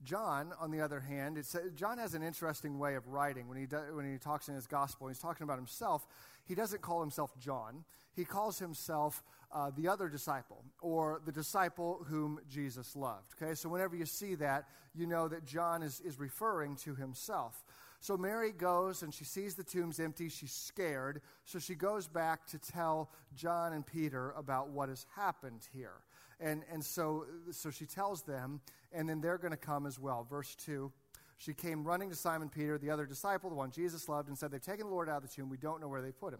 John, 0.03 0.53
on 0.59 0.69
the 0.69 0.81
other 0.81 0.99
hand, 0.99 1.35
it's, 1.39 1.55
John 1.73 1.97
has 1.97 2.13
an 2.13 2.21
interesting 2.21 2.77
way 2.77 2.93
of 2.93 3.07
writing 3.07 3.47
when 3.47 3.57
he, 3.57 3.65
do, 3.65 3.79
when 3.93 4.11
he 4.11 4.19
talks 4.19 4.49
in 4.49 4.53
his 4.53 4.67
gospel. 4.67 5.07
He's 5.07 5.17
talking 5.17 5.45
about 5.45 5.57
himself. 5.57 6.05
He 6.47 6.53
doesn't 6.53 6.83
call 6.83 7.01
himself 7.01 7.31
John, 7.39 7.85
he 8.13 8.23
calls 8.23 8.59
himself 8.59 9.23
uh, 9.53 9.71
the 9.75 9.87
other 9.87 10.07
disciple, 10.07 10.63
or 10.81 11.21
the 11.25 11.31
disciple 11.31 12.05
whom 12.07 12.39
Jesus 12.49 12.95
loved. 12.95 13.33
Okay, 13.41 13.55
so 13.55 13.69
whenever 13.69 13.95
you 13.95 14.05
see 14.05 14.35
that, 14.35 14.65
you 14.93 15.05
know 15.05 15.27
that 15.27 15.45
John 15.45 15.83
is, 15.83 16.01
is 16.01 16.19
referring 16.19 16.75
to 16.77 16.95
himself. 16.95 17.63
So 18.01 18.17
Mary 18.17 18.51
goes 18.51 19.03
and 19.03 19.13
she 19.13 19.23
sees 19.23 19.53
the 19.53 19.63
tombs 19.63 19.99
empty. 19.99 20.27
She's 20.27 20.51
scared. 20.51 21.21
So 21.45 21.59
she 21.59 21.75
goes 21.75 22.07
back 22.07 22.47
to 22.47 22.57
tell 22.57 23.11
John 23.35 23.73
and 23.73 23.85
Peter 23.85 24.31
about 24.31 24.69
what 24.69 24.89
has 24.89 25.05
happened 25.15 25.67
here. 25.71 26.01
And, 26.39 26.63
and 26.71 26.83
so, 26.83 27.25
so 27.51 27.69
she 27.69 27.85
tells 27.85 28.23
them, 28.23 28.61
and 28.91 29.07
then 29.07 29.21
they're 29.21 29.37
going 29.37 29.51
to 29.51 29.57
come 29.57 29.85
as 29.85 29.99
well. 29.99 30.25
Verse 30.27 30.55
2 30.65 30.91
She 31.37 31.53
came 31.53 31.83
running 31.83 32.09
to 32.09 32.15
Simon 32.15 32.49
Peter, 32.49 32.79
the 32.79 32.89
other 32.89 33.05
disciple, 33.05 33.51
the 33.51 33.55
one 33.55 33.69
Jesus 33.69 34.09
loved, 34.09 34.27
and 34.27 34.37
said, 34.37 34.49
They've 34.49 34.59
taken 34.59 34.87
the 34.87 34.91
Lord 34.91 35.07
out 35.07 35.23
of 35.23 35.29
the 35.29 35.35
tomb. 35.35 35.47
We 35.47 35.57
don't 35.57 35.79
know 35.79 35.87
where 35.87 36.01
they 36.01 36.11
put 36.11 36.33
him. 36.33 36.39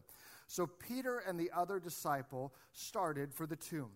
So 0.51 0.67
Peter 0.67 1.20
and 1.20 1.39
the 1.39 1.50
other 1.55 1.79
disciple 1.79 2.53
started 2.74 3.34
for 3.34 3.48
the 3.48 3.55
tomb. 3.55 3.91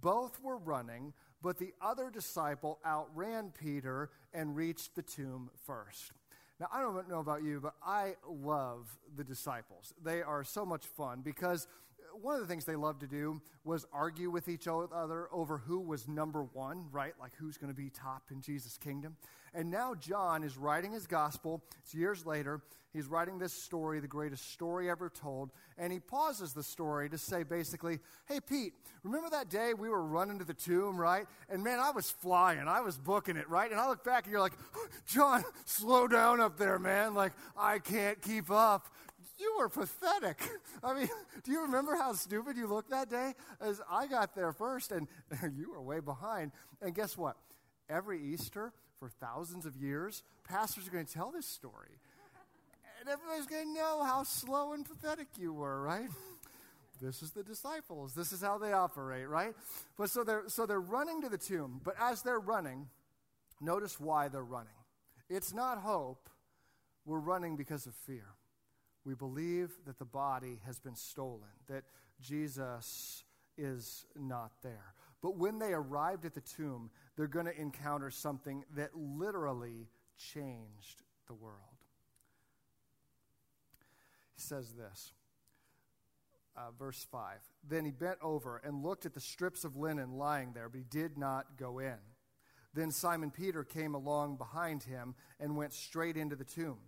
Both 0.00 0.40
were 0.40 0.56
running, 0.56 1.12
but 1.42 1.58
the 1.58 1.72
other 1.82 2.10
disciple 2.10 2.78
outran 2.86 3.52
Peter 3.60 4.10
and 4.32 4.54
reached 4.54 4.94
the 4.94 5.02
tomb 5.02 5.50
first. 5.66 6.12
Now, 6.60 6.68
I 6.72 6.80
don't 6.80 7.08
know 7.08 7.18
about 7.18 7.42
you, 7.42 7.58
but 7.58 7.74
I 7.84 8.14
love 8.24 8.86
the 9.16 9.24
disciples. 9.24 9.92
They 10.00 10.22
are 10.22 10.44
so 10.44 10.64
much 10.64 10.86
fun 10.86 11.22
because 11.22 11.66
one 12.20 12.34
of 12.34 12.40
the 12.40 12.46
things 12.46 12.64
they 12.64 12.76
loved 12.76 13.00
to 13.00 13.06
do 13.06 13.40
was 13.64 13.86
argue 13.92 14.30
with 14.30 14.48
each 14.48 14.66
other 14.68 15.28
over 15.32 15.58
who 15.58 15.80
was 15.80 16.08
number 16.08 16.42
one, 16.42 16.86
right? 16.92 17.12
Like 17.20 17.32
who's 17.38 17.56
going 17.56 17.72
to 17.72 17.76
be 17.76 17.90
top 17.90 18.22
in 18.30 18.40
Jesus' 18.40 18.76
kingdom. 18.76 19.16
And 19.54 19.70
now 19.70 19.94
John 19.94 20.44
is 20.44 20.56
writing 20.56 20.92
his 20.92 21.06
gospel. 21.06 21.62
It's 21.82 21.94
years 21.94 22.24
later. 22.24 22.62
He's 22.92 23.06
writing 23.06 23.38
this 23.38 23.52
story, 23.52 24.00
the 24.00 24.08
greatest 24.08 24.52
story 24.52 24.90
ever 24.90 25.08
told. 25.08 25.50
And 25.78 25.92
he 25.92 26.00
pauses 26.00 26.52
the 26.52 26.62
story 26.62 27.08
to 27.10 27.18
say 27.18 27.44
basically, 27.44 28.00
Hey, 28.26 28.40
Pete, 28.40 28.74
remember 29.04 29.30
that 29.30 29.48
day 29.48 29.74
we 29.74 29.88
were 29.88 30.02
running 30.02 30.40
to 30.40 30.44
the 30.44 30.54
tomb, 30.54 30.96
right? 30.96 31.26
And 31.48 31.62
man, 31.62 31.78
I 31.78 31.92
was 31.92 32.10
flying. 32.10 32.66
I 32.66 32.80
was 32.80 32.98
booking 32.98 33.36
it, 33.36 33.48
right? 33.48 33.70
And 33.70 33.80
I 33.80 33.88
look 33.88 34.02
back 34.02 34.24
and 34.24 34.32
you're 34.32 34.40
like, 34.40 34.54
John, 35.06 35.44
slow 35.64 36.08
down 36.08 36.40
up 36.40 36.58
there, 36.58 36.78
man. 36.80 37.14
Like, 37.14 37.32
I 37.56 37.78
can't 37.78 38.20
keep 38.20 38.50
up 38.50 38.88
you 39.40 39.56
were 39.58 39.68
pathetic. 39.68 40.40
I 40.82 40.94
mean, 40.94 41.08
do 41.44 41.52
you 41.52 41.62
remember 41.62 41.96
how 41.96 42.12
stupid 42.12 42.56
you 42.56 42.66
looked 42.66 42.90
that 42.90 43.10
day? 43.10 43.34
As 43.60 43.80
I 43.90 44.06
got 44.06 44.34
there 44.34 44.52
first, 44.52 44.92
and 44.92 45.08
you 45.56 45.72
were 45.72 45.80
way 45.80 46.00
behind. 46.00 46.52
And 46.82 46.94
guess 46.94 47.16
what? 47.16 47.36
Every 47.88 48.22
Easter 48.22 48.72
for 48.98 49.08
thousands 49.08 49.66
of 49.66 49.76
years, 49.76 50.22
pastors 50.44 50.86
are 50.86 50.90
going 50.90 51.06
to 51.06 51.12
tell 51.12 51.30
this 51.30 51.46
story. 51.46 51.98
And 53.00 53.08
everybody's 53.08 53.46
going 53.46 53.68
to 53.68 53.74
know 53.74 54.04
how 54.04 54.24
slow 54.24 54.74
and 54.74 54.84
pathetic 54.84 55.28
you 55.38 55.54
were, 55.54 55.80
right? 55.80 56.08
This 57.00 57.22
is 57.22 57.30
the 57.30 57.42
disciples. 57.42 58.12
This 58.14 58.30
is 58.30 58.42
how 58.42 58.58
they 58.58 58.74
operate, 58.74 59.26
right? 59.26 59.54
But 59.96 60.10
so 60.10 60.22
they're 60.22 60.44
so 60.48 60.66
they're 60.66 60.80
running 60.80 61.22
to 61.22 61.30
the 61.30 61.38
tomb, 61.38 61.80
but 61.82 61.94
as 61.98 62.20
they're 62.20 62.38
running, 62.38 62.88
notice 63.58 63.98
why 63.98 64.28
they're 64.28 64.44
running. 64.44 64.74
It's 65.30 65.54
not 65.54 65.78
hope. 65.78 66.28
We're 67.06 67.20
running 67.20 67.56
because 67.56 67.86
of 67.86 67.94
fear. 67.94 68.34
We 69.04 69.14
believe 69.14 69.70
that 69.86 69.98
the 69.98 70.04
body 70.04 70.60
has 70.66 70.78
been 70.78 70.96
stolen, 70.96 71.48
that 71.68 71.84
Jesus 72.20 73.24
is 73.56 74.04
not 74.18 74.52
there. 74.62 74.94
But 75.22 75.36
when 75.36 75.58
they 75.58 75.72
arrived 75.72 76.24
at 76.24 76.34
the 76.34 76.40
tomb, 76.40 76.90
they're 77.16 77.26
going 77.26 77.46
to 77.46 77.58
encounter 77.58 78.10
something 78.10 78.64
that 78.74 78.90
literally 78.94 79.88
changed 80.16 81.02
the 81.26 81.34
world. 81.34 81.56
He 84.34 84.42
says 84.42 84.72
this, 84.72 85.12
uh, 86.56 86.70
verse 86.78 87.06
5 87.10 87.38
Then 87.68 87.84
he 87.84 87.90
bent 87.90 88.18
over 88.22 88.60
and 88.64 88.82
looked 88.82 89.06
at 89.06 89.14
the 89.14 89.20
strips 89.20 89.64
of 89.64 89.76
linen 89.76 90.12
lying 90.12 90.52
there, 90.52 90.68
but 90.68 90.78
he 90.78 90.84
did 90.84 91.18
not 91.18 91.58
go 91.58 91.78
in. 91.78 91.98
Then 92.72 92.90
Simon 92.90 93.30
Peter 93.30 93.64
came 93.64 93.94
along 93.94 94.36
behind 94.36 94.84
him 94.84 95.14
and 95.38 95.56
went 95.56 95.72
straight 95.72 96.16
into 96.16 96.36
the 96.36 96.44
tomb 96.44 96.78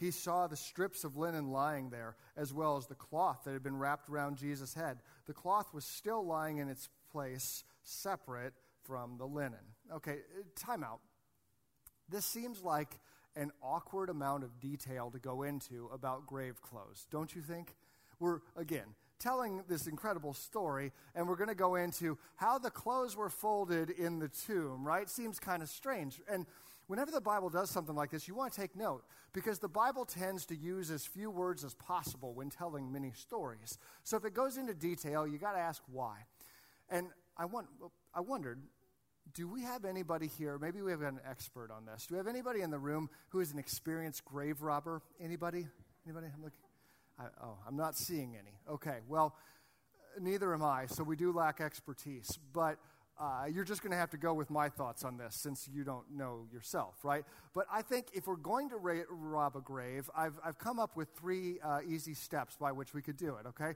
he 0.00 0.10
saw 0.10 0.46
the 0.46 0.56
strips 0.56 1.04
of 1.04 1.18
linen 1.18 1.50
lying 1.50 1.90
there, 1.90 2.16
as 2.34 2.54
well 2.54 2.78
as 2.78 2.86
the 2.86 2.94
cloth 2.94 3.42
that 3.44 3.52
had 3.52 3.62
been 3.62 3.78
wrapped 3.78 4.08
around 4.08 4.38
Jesus' 4.38 4.72
head. 4.72 4.98
The 5.26 5.34
cloth 5.34 5.74
was 5.74 5.84
still 5.84 6.24
lying 6.24 6.56
in 6.56 6.70
its 6.70 6.88
place, 7.12 7.64
separate 7.82 8.54
from 8.82 9.18
the 9.18 9.26
linen. 9.26 9.60
Okay, 9.92 10.20
uh, 10.38 10.42
time 10.56 10.82
out. 10.82 11.00
This 12.08 12.24
seems 12.24 12.62
like 12.62 12.98
an 13.36 13.52
awkward 13.62 14.08
amount 14.08 14.42
of 14.42 14.58
detail 14.58 15.10
to 15.10 15.18
go 15.18 15.42
into 15.42 15.90
about 15.92 16.26
grave 16.26 16.62
clothes, 16.62 17.06
don't 17.10 17.34
you 17.34 17.42
think? 17.42 17.76
We're, 18.18 18.40
again, 18.56 18.94
telling 19.18 19.62
this 19.68 19.86
incredible 19.86 20.32
story, 20.32 20.92
and 21.14 21.28
we're 21.28 21.36
going 21.36 21.48
to 21.48 21.54
go 21.54 21.74
into 21.74 22.16
how 22.36 22.58
the 22.58 22.70
clothes 22.70 23.16
were 23.16 23.28
folded 23.28 23.90
in 23.90 24.18
the 24.18 24.28
tomb, 24.28 24.84
right? 24.84 25.08
Seems 25.10 25.38
kind 25.38 25.62
of 25.62 25.68
strange. 25.68 26.20
And 26.28 26.46
whenever 26.90 27.12
the 27.12 27.20
Bible 27.20 27.48
does 27.48 27.70
something 27.70 27.94
like 27.94 28.10
this, 28.10 28.26
you 28.26 28.34
want 28.34 28.52
to 28.52 28.60
take 28.60 28.74
note 28.74 29.04
because 29.32 29.60
the 29.60 29.68
Bible 29.68 30.04
tends 30.04 30.44
to 30.46 30.56
use 30.56 30.90
as 30.90 31.06
few 31.06 31.30
words 31.30 31.62
as 31.62 31.72
possible 31.74 32.34
when 32.34 32.50
telling 32.50 32.90
many 32.90 33.12
stories. 33.12 33.78
So 34.02 34.16
if 34.16 34.24
it 34.24 34.34
goes 34.34 34.56
into 34.56 34.74
detail, 34.74 35.24
you 35.24 35.38
got 35.38 35.52
to 35.52 35.60
ask 35.60 35.80
why. 35.92 36.16
And 36.90 37.06
I, 37.36 37.44
want, 37.44 37.68
I 38.12 38.18
wondered, 38.18 38.58
do 39.34 39.46
we 39.46 39.62
have 39.62 39.84
anybody 39.84 40.26
here? 40.26 40.58
Maybe 40.58 40.82
we 40.82 40.90
have 40.90 41.02
an 41.02 41.20
expert 41.24 41.70
on 41.70 41.84
this. 41.86 42.08
Do 42.08 42.14
we 42.14 42.18
have 42.18 42.26
anybody 42.26 42.60
in 42.60 42.72
the 42.72 42.78
room 42.78 43.08
who 43.28 43.38
is 43.38 43.52
an 43.52 43.60
experienced 43.60 44.24
grave 44.24 44.60
robber? 44.60 45.00
Anybody? 45.20 45.68
Anybody? 46.04 46.26
I'm 46.34 46.42
looking. 46.42 46.58
I, 47.20 47.26
oh, 47.40 47.58
I'm 47.68 47.76
not 47.76 47.96
seeing 47.96 48.34
any. 48.34 48.58
Okay, 48.68 48.98
well, 49.06 49.36
neither 50.20 50.52
am 50.52 50.64
I, 50.64 50.86
so 50.86 51.04
we 51.04 51.14
do 51.14 51.32
lack 51.32 51.60
expertise. 51.60 52.36
But 52.52 52.78
uh, 53.20 53.44
you're 53.52 53.64
just 53.64 53.82
going 53.82 53.90
to 53.90 53.98
have 53.98 54.10
to 54.10 54.16
go 54.16 54.32
with 54.32 54.50
my 54.50 54.68
thoughts 54.68 55.04
on 55.04 55.18
this 55.18 55.34
since 55.34 55.68
you 55.70 55.84
don't 55.84 56.10
know 56.10 56.46
yourself, 56.52 56.94
right? 57.02 57.24
But 57.54 57.66
I 57.70 57.82
think 57.82 58.06
if 58.14 58.26
we're 58.26 58.36
going 58.36 58.70
to 58.70 58.76
ra- 58.76 59.02
rob 59.10 59.56
a 59.56 59.60
grave, 59.60 60.08
I've, 60.16 60.34
I've 60.44 60.58
come 60.58 60.78
up 60.78 60.96
with 60.96 61.08
three 61.10 61.60
uh, 61.62 61.80
easy 61.86 62.14
steps 62.14 62.56
by 62.56 62.72
which 62.72 62.94
we 62.94 63.02
could 63.02 63.18
do 63.18 63.36
it, 63.36 63.46
okay? 63.46 63.74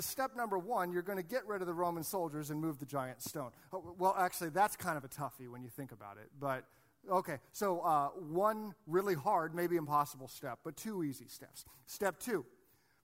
Step 0.00 0.36
number 0.36 0.58
one, 0.58 0.90
you're 0.92 1.02
going 1.02 1.18
to 1.18 1.24
get 1.24 1.46
rid 1.46 1.60
of 1.60 1.66
the 1.66 1.74
Roman 1.74 2.02
soldiers 2.02 2.50
and 2.50 2.60
move 2.60 2.78
the 2.78 2.86
giant 2.86 3.20
stone. 3.20 3.50
Oh, 3.72 3.94
well, 3.98 4.14
actually, 4.18 4.50
that's 4.50 4.76
kind 4.76 4.96
of 4.96 5.04
a 5.04 5.08
toughie 5.08 5.50
when 5.50 5.62
you 5.62 5.68
think 5.68 5.92
about 5.92 6.16
it, 6.16 6.30
but 6.40 6.64
okay. 7.10 7.38
So, 7.52 7.80
uh, 7.80 8.08
one 8.08 8.74
really 8.86 9.14
hard, 9.14 9.54
maybe 9.54 9.76
impossible 9.76 10.28
step, 10.28 10.60
but 10.64 10.76
two 10.76 11.02
easy 11.02 11.26
steps. 11.28 11.66
Step 11.86 12.18
two, 12.20 12.46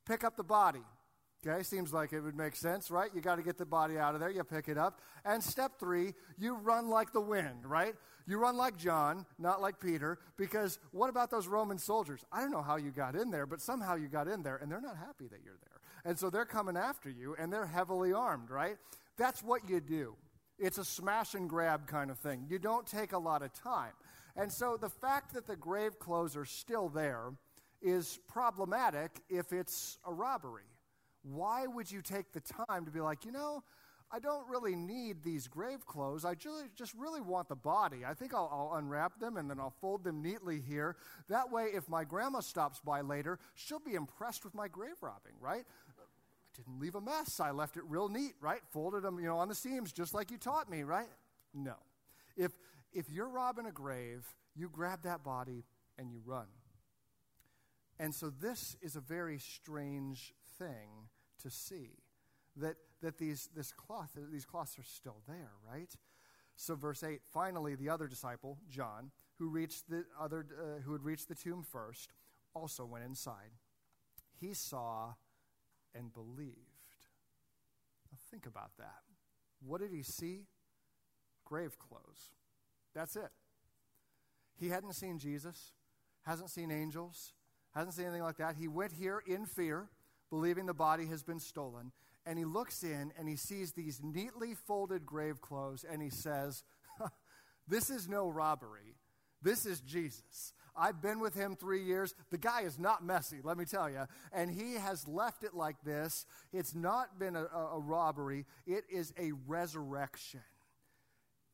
pick 0.07 0.25
up 0.25 0.37
the 0.37 0.45
body. 0.45 0.85
Okay, 1.47 1.63
seems 1.63 1.93
like 1.93 2.13
it 2.13 2.21
would 2.21 2.37
make 2.37 2.57
sense, 2.57 2.91
right? 2.91 3.11
You 3.15 3.21
got 3.21 3.37
to 3.37 3.43
get 3.43 3.59
the 3.59 3.67
body 3.67 3.97
out 3.97 4.15
of 4.15 4.21
there, 4.21 4.31
you 4.31 4.43
pick 4.43 4.69
it 4.69 4.77
up. 4.77 5.01
And 5.25 5.43
step 5.43 5.79
three, 5.79 6.15
you 6.37 6.57
run 6.57 6.89
like 6.89 7.13
the 7.13 7.21
wind, 7.21 7.65
right? 7.65 7.95
You 8.27 8.39
run 8.39 8.57
like 8.57 8.77
John, 8.77 9.25
not 9.39 9.63
like 9.63 9.79
Peter, 9.79 10.19
because 10.37 10.81
what 10.91 11.09
about 11.09 11.31
those 11.31 11.47
Roman 11.47 11.79
soldiers? 11.79 12.25
I 12.33 12.41
don't 12.41 12.51
know 12.51 12.63
how 12.63 12.77
you 12.77 12.91
got 12.91 13.15
in 13.15 13.31
there, 13.31 13.47
but 13.47 13.61
somehow 13.61 13.95
you 13.95 14.09
got 14.09 14.27
in 14.27 14.43
there, 14.43 14.57
and 14.57 14.71
they're 14.71 14.81
not 14.81 14.97
happy 14.97 15.29
that 15.29 15.41
you're 15.45 15.59
there. 15.61 15.81
And 16.05 16.19
so 16.19 16.29
they're 16.29 16.45
coming 16.45 16.77
after 16.77 17.09
you, 17.09 17.37
and 17.39 17.53
they're 17.53 17.67
heavily 17.67 18.13
armed, 18.13 18.51
right? 18.51 18.77
That's 19.17 19.43
what 19.43 19.69
you 19.69 19.81
do. 19.81 20.17
It's 20.59 20.79
a 20.79 20.85
smash 20.85 21.35
and 21.35 21.49
grab 21.49 21.87
kind 21.87 22.11
of 22.11 22.19
thing. 22.19 22.47
You 22.51 22.59
don't 22.59 22.87
take 22.87 23.13
a 23.13 23.19
lot 23.19 23.43
of 23.43 23.53
time. 23.55 23.93
And 24.35 24.51
so 24.53 24.77
the 24.77 24.91
fact 24.91 25.35
that 25.35 25.47
the 25.47 25.57
grave 25.57 26.01
clothes 26.01 26.37
are 26.37 26.45
still 26.45 26.89
there 26.89 27.33
is 27.81 28.19
problematic 28.29 29.21
if 29.29 29.53
it's 29.53 29.99
a 30.05 30.13
robbery 30.13 30.65
why 31.23 31.67
would 31.67 31.91
you 31.91 32.03
take 32.03 32.33
the 32.33 32.41
time 32.41 32.85
to 32.85 32.91
be 32.91 33.01
like, 33.01 33.25
you 33.25 33.33
know, 33.33 33.63
I 34.11 34.21
don't 34.21 34.49
really 34.49 34.75
need 34.75 35.23
these 35.23 35.49
grave 35.49 35.85
clothes. 35.85 36.25
I 36.25 36.35
just 36.35 36.95
really 36.95 37.21
want 37.21 37.49
the 37.49 37.57
body. 37.57 38.05
I 38.07 38.15
think 38.15 38.33
I'll, 38.33 38.49
I'll, 38.51 38.79
unwrap 38.79 39.21
them 39.21 39.37
and 39.37 39.51
then 39.51 39.61
I'll 39.61 39.75
fold 39.83 40.03
them 40.03 40.23
neatly 40.23 40.61
here. 40.61 40.97
That 41.29 41.53
way, 41.53 41.65
if 41.75 41.89
my 41.91 42.05
grandma 42.05 42.41
stops 42.41 42.81
by 42.81 43.03
later, 43.03 43.39
she'll 43.55 43.81
be 43.81 43.95
impressed 43.95 44.45
with 44.45 44.55
my 44.55 44.67
grave 44.67 44.97
robbing, 45.03 45.35
right? 45.41 45.65
I 45.91 46.03
didn't 46.57 46.81
leave 46.81 46.95
a 46.95 47.03
mess. 47.03 47.39
I 47.39 47.51
left 47.51 47.77
it 47.77 47.83
real 47.87 48.09
neat, 48.09 48.33
right? 48.41 48.61
Folded 48.71 49.03
them, 49.03 49.19
you 49.19 49.27
know, 49.27 49.37
on 49.37 49.49
the 49.49 49.55
seams 49.55 49.93
just 49.93 50.15
like 50.15 50.31
you 50.31 50.39
taught 50.39 50.71
me, 50.71 50.85
right? 50.85 51.09
No. 51.53 51.75
If, 52.35 52.53
if 52.93 53.11
you're 53.11 53.29
robbing 53.29 53.67
a 53.67 53.73
grave, 53.73 54.27
you 54.57 54.71
grab 54.71 55.03
that 55.03 55.23
body 55.23 55.65
and 55.99 56.11
you 56.11 56.23
run. 56.25 56.47
And 58.01 58.15
so 58.15 58.31
this 58.31 58.77
is 58.81 58.97
a 58.97 59.01
very 59.01 59.39
strange 59.39 60.33
thing 60.59 61.09
to 61.43 61.51
see 61.51 61.91
that, 62.57 62.77
that 63.03 63.19
these, 63.19 63.49
this 63.55 63.73
cloth, 63.73 64.11
these 64.33 64.45
cloths 64.45 64.79
are 64.79 64.85
still 64.85 65.23
there, 65.27 65.53
right? 65.71 65.93
So, 66.57 66.75
verse 66.75 67.03
8 67.03 67.21
finally, 67.33 67.75
the 67.75 67.89
other 67.89 68.09
disciple, 68.09 68.59
John, 68.69 69.13
who, 69.39 69.49
reached 69.49 69.89
the 69.89 70.05
other, 70.21 70.45
uh, 70.61 70.81
who 70.83 70.93
had 70.93 71.05
reached 71.05 71.29
the 71.29 71.35
tomb 71.35 71.63
first, 71.63 72.13
also 72.55 72.85
went 72.85 73.05
inside. 73.05 73.53
He 74.41 74.55
saw 74.55 75.15
and 75.95 76.13
believed. 76.13 76.57
Now, 78.11 78.19
think 78.31 78.47
about 78.47 78.73
that. 78.79 79.03
What 79.65 79.81
did 79.81 79.93
he 79.93 80.03
see? 80.03 80.47
Grave 81.45 81.79
clothes. 81.79 82.33
That's 82.95 83.17
it. 83.17 83.31
He 84.59 84.69
hadn't 84.69 84.95
seen 84.95 85.19
Jesus, 85.19 85.73
hasn't 86.23 86.51
seen 86.51 86.71
angels, 86.71 87.33
hasn't 87.75 87.95
seen 87.95 88.07
anything 88.07 88.25
like 88.25 88.39
that. 88.39 88.57
He 88.57 88.67
went 88.67 88.93
here 88.93 89.23
in 89.27 89.47
fear 89.47 89.89
believing 90.31 90.67
the 90.67 90.75
body 90.75 91.07
has 91.07 91.23
been 91.23 91.41
stolen. 91.41 91.93
And 92.27 92.39
he 92.39 92.45
looks 92.45 92.83
in 92.83 93.13
and 93.19 93.29
he 93.29 93.37
sees 93.37 93.73
these 93.73 94.01
neatly 94.03 94.55
folded 94.55 95.07
grave 95.07 95.41
clothes 95.41 95.85
and 95.91 96.03
he 96.03 96.11
says, 96.11 96.63
This 97.69 97.91
is 97.91 98.09
no 98.09 98.29
robbery. 98.29 98.97
This 99.43 99.67
is 99.67 99.81
Jesus. 99.81 100.53
I've 100.77 101.03
been 101.03 101.21
with 101.21 101.35
him 101.35 101.57
three 101.57 101.83
years. 101.83 102.15
The 102.31 102.39
guy 102.39 102.63
is 102.63 102.79
not 102.79 103.05
messy, 103.05 103.39
let 103.43 103.59
me 103.59 103.65
tell 103.65 103.91
you. 103.91 104.07
And 104.33 104.51
he 104.51 104.75
has 104.75 105.09
left 105.09 105.43
it 105.43 105.55
like 105.55 105.77
this. 105.85 106.25
It's 106.53 106.75
not 106.75 107.19
been 107.19 107.35
a, 107.37 107.45
a 107.45 107.81
robbery, 107.81 108.47
it 108.67 108.85
is 108.91 109.13
a 109.19 109.33
resurrection. 109.47 110.41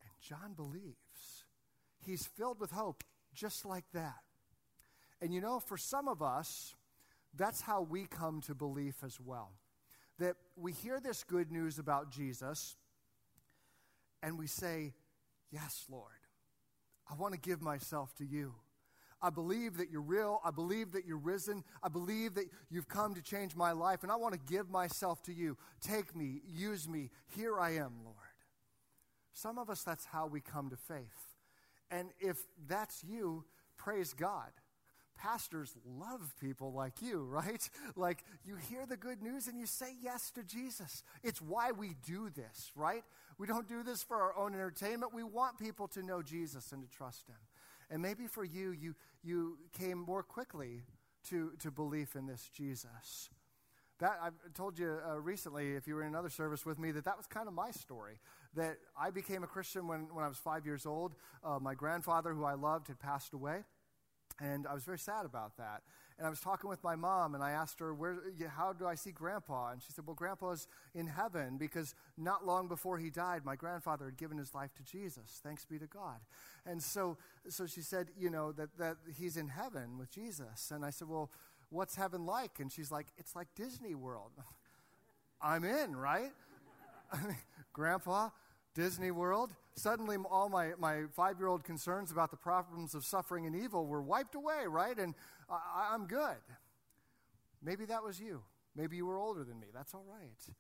And 0.03 0.11
John 0.21 0.55
believes. 0.55 0.97
He's 2.05 2.27
filled 2.27 2.61
with 2.61 2.71
hope, 2.71 3.03
just 3.35 3.65
like 3.65 3.85
that. 3.95 4.21
And 5.21 5.33
you 5.33 5.41
know, 5.41 5.59
for 5.59 5.79
some 5.79 6.07
of 6.07 6.21
us, 6.21 6.75
that's 7.37 7.61
how 7.61 7.83
we 7.83 8.07
come 8.07 8.41
to 8.43 8.55
belief 8.55 8.97
as 9.05 9.19
well. 9.21 9.53
That 10.19 10.37
we 10.57 10.73
hear 10.73 11.01
this 11.01 11.25
good 11.25 11.51
news 11.51 11.79
about 11.79 12.11
Jesus 12.11 12.77
and 14.23 14.39
we 14.39 14.47
say, 14.47 14.95
Yes, 15.51 15.87
Lord, 15.89 16.11
I 17.09 17.15
want 17.15 17.35
to 17.35 17.41
give 17.41 17.63
myself 17.63 18.15
to 18.17 18.25
you. 18.25 18.55
I 19.23 19.31
believe 19.31 19.79
that 19.79 19.91
you're 19.91 20.03
real. 20.03 20.41
I 20.45 20.51
believe 20.51 20.93
that 20.93 21.07
you're 21.07 21.17
risen. 21.17 21.65
I 21.83 21.89
believe 21.89 22.35
that 22.35 22.47
you've 22.71 22.89
come 22.89 23.15
to 23.15 23.23
change 23.23 23.55
my 23.55 23.73
life, 23.73 24.03
and 24.03 24.11
I 24.11 24.17
want 24.17 24.35
to 24.35 24.41
give 24.53 24.69
myself 24.69 25.23
to 25.23 25.33
you. 25.33 25.57
Take 25.81 26.15
me, 26.15 26.43
use 26.47 26.89
me. 26.89 27.11
Here 27.35 27.59
I 27.59 27.77
am, 27.77 27.93
Lord. 28.05 28.17
Some 29.33 29.59
of 29.59 29.71
us, 29.71 29.83
that's 29.83 30.05
how 30.05 30.27
we 30.27 30.41
come 30.41 30.71
to 30.71 30.77
faith. 30.77 31.37
And 31.91 32.11
if 32.21 32.39
that's 32.69 33.03
you, 33.03 33.45
praise 33.77 34.13
God. 34.13 34.51
Pastors 35.17 35.75
love 35.87 36.35
people 36.41 36.73
like 36.73 37.01
you, 37.01 37.25
right? 37.31 37.69
Like 37.97 38.25
you 38.45 38.57
hear 38.57 38.87
the 38.87 38.97
good 38.97 39.23
news 39.23 39.49
and 39.49 39.59
you 39.59 39.67
say 39.67 39.95
yes 40.03 40.31
to 40.33 40.43
Jesus. 40.43 41.03
It's 41.23 41.41
why 41.41 41.73
we 41.73 41.95
do 42.07 42.31
this, 42.31 42.73
right? 42.75 43.05
We 43.39 43.47
don't 43.47 43.69
do 43.69 43.83
this 43.83 44.03
for 44.03 44.17
our 44.17 44.37
own 44.37 44.55
entertainment. 44.55 45.15
We 45.15 45.25
want 45.25 45.59
people 45.59 45.89
to 45.89 46.03
know 46.03 46.23
Jesus 46.23 46.73
and 46.73 46.83
to 46.83 46.97
trust 46.97 47.29
him. 47.29 47.37
And 47.91 48.01
maybe 48.01 48.27
for 48.27 48.45
you, 48.45 48.73
you, 48.73 48.95
you 49.23 49.59
came 49.79 49.99
more 49.99 50.23
quickly 50.23 50.85
to, 51.29 51.53
to 51.61 51.71
belief 51.71 52.17
in 52.17 52.27
this 52.27 52.51
Jesus. 52.55 53.31
That 54.01 54.19
I 54.21 54.31
told 54.55 54.79
you 54.79 54.99
uh, 55.09 55.21
recently, 55.21 55.75
if 55.75 55.87
you 55.87 55.95
were 55.95 56.03
in 56.03 56.09
another 56.09 56.29
service 56.29 56.67
with 56.67 56.79
me, 56.79 56.91
that 56.93 57.05
that 57.05 57.17
was 57.17 57.27
kind 57.27 57.47
of 57.47 57.55
my 57.55 57.71
story. 57.71 58.19
That 58.55 58.77
I 59.01 59.11
became 59.11 59.45
a 59.45 59.47
Christian 59.47 59.87
when, 59.87 60.09
when 60.13 60.25
I 60.25 60.29
was 60.29 60.37
five 60.37 60.67
years 60.67 60.85
old. 60.85 61.15
Uh, 61.45 61.59
my 61.61 61.75
grandfather, 61.75 62.35
who 62.35 62.45
I 62.45 62.55
loved, 62.55 62.89
had 62.89 62.99
passed 62.99 63.35
away, 63.35 63.65
and 64.41 64.67
I 64.67 64.75
was 64.75 64.85
very 64.85 64.99
sad 64.99 65.25
about 65.25 65.57
that. 65.59 65.83
And 66.17 66.27
I 66.27 66.31
was 66.31 66.41
talking 66.41 66.71
with 66.71 66.83
my 66.85 66.95
mom, 66.95 67.35
and 67.35 67.43
I 67.43 67.51
asked 67.51 67.81
her, 67.81 67.93
Where, 67.93 68.19
How 68.57 68.73
do 68.73 68.87
I 68.87 68.95
see 68.95 69.11
Grandpa? 69.11 69.73
And 69.73 69.83
she 69.83 69.93
said, 69.93 70.07
Well, 70.07 70.15
Grandpa's 70.15 70.69
in 70.95 71.07
heaven 71.09 71.57
because 71.59 71.95
not 72.17 72.47
long 72.47 72.69
before 72.69 72.99
he 72.99 73.11
died, 73.11 73.45
my 73.45 73.57
grandfather 73.57 74.07
had 74.07 74.17
given 74.17 74.39
his 74.39 74.55
life 74.55 74.73
to 74.75 74.83
Jesus. 74.85 75.41
Thanks 75.43 75.65
be 75.65 75.79
to 75.79 75.87
God. 75.87 76.21
And 76.65 76.83
so, 76.83 77.17
so 77.49 77.67
she 77.67 77.81
said, 77.81 78.09
You 78.17 78.31
know, 78.31 78.53
that, 78.53 78.77
that 78.79 78.97
he's 79.19 79.37
in 79.37 79.49
heaven 79.49 79.99
with 79.99 80.11
Jesus. 80.11 80.71
And 80.71 80.85
I 80.85 80.91
said, 80.91 81.09
Well, 81.09 81.31
what's 81.71 81.97
heaven 81.97 82.27
like? 82.27 82.61
And 82.61 82.71
she's 82.73 82.93
like, 82.93 83.09
It's 83.19 83.35
like 83.35 83.49
Disney 83.57 83.95
World. 83.95 84.33
I'm 85.43 85.65
in, 85.65 85.97
right? 85.97 86.33
Grandpa, 87.73 88.31
Disney 88.75 89.11
World. 89.11 89.53
Suddenly, 89.77 90.17
all 90.31 90.49
my, 90.49 90.73
my 90.79 91.05
five 91.15 91.39
year 91.39 91.49
old 91.49 91.65
concerns 91.65 92.13
about 92.13 92.31
the 92.31 92.37
problems 92.37 92.95
of 92.95 93.05
suffering 93.05 93.47
and 93.47 93.57
evil 93.57 93.87
were 93.87 94.03
wiped 94.03 94.35
away, 94.35 94.67
right? 94.69 94.97
And 94.97 95.15
I, 95.51 95.91
I'm 95.93 96.07
good. 96.07 96.37
Maybe 97.63 97.85
that 97.87 98.05
was 98.05 98.21
you. 98.21 98.43
Maybe 98.77 98.97
you 98.97 99.07
were 99.07 99.19
older 99.19 99.43
than 99.43 99.59
me. 99.59 99.69
That's 99.75 99.95
all 99.95 100.05
right. 100.09 100.55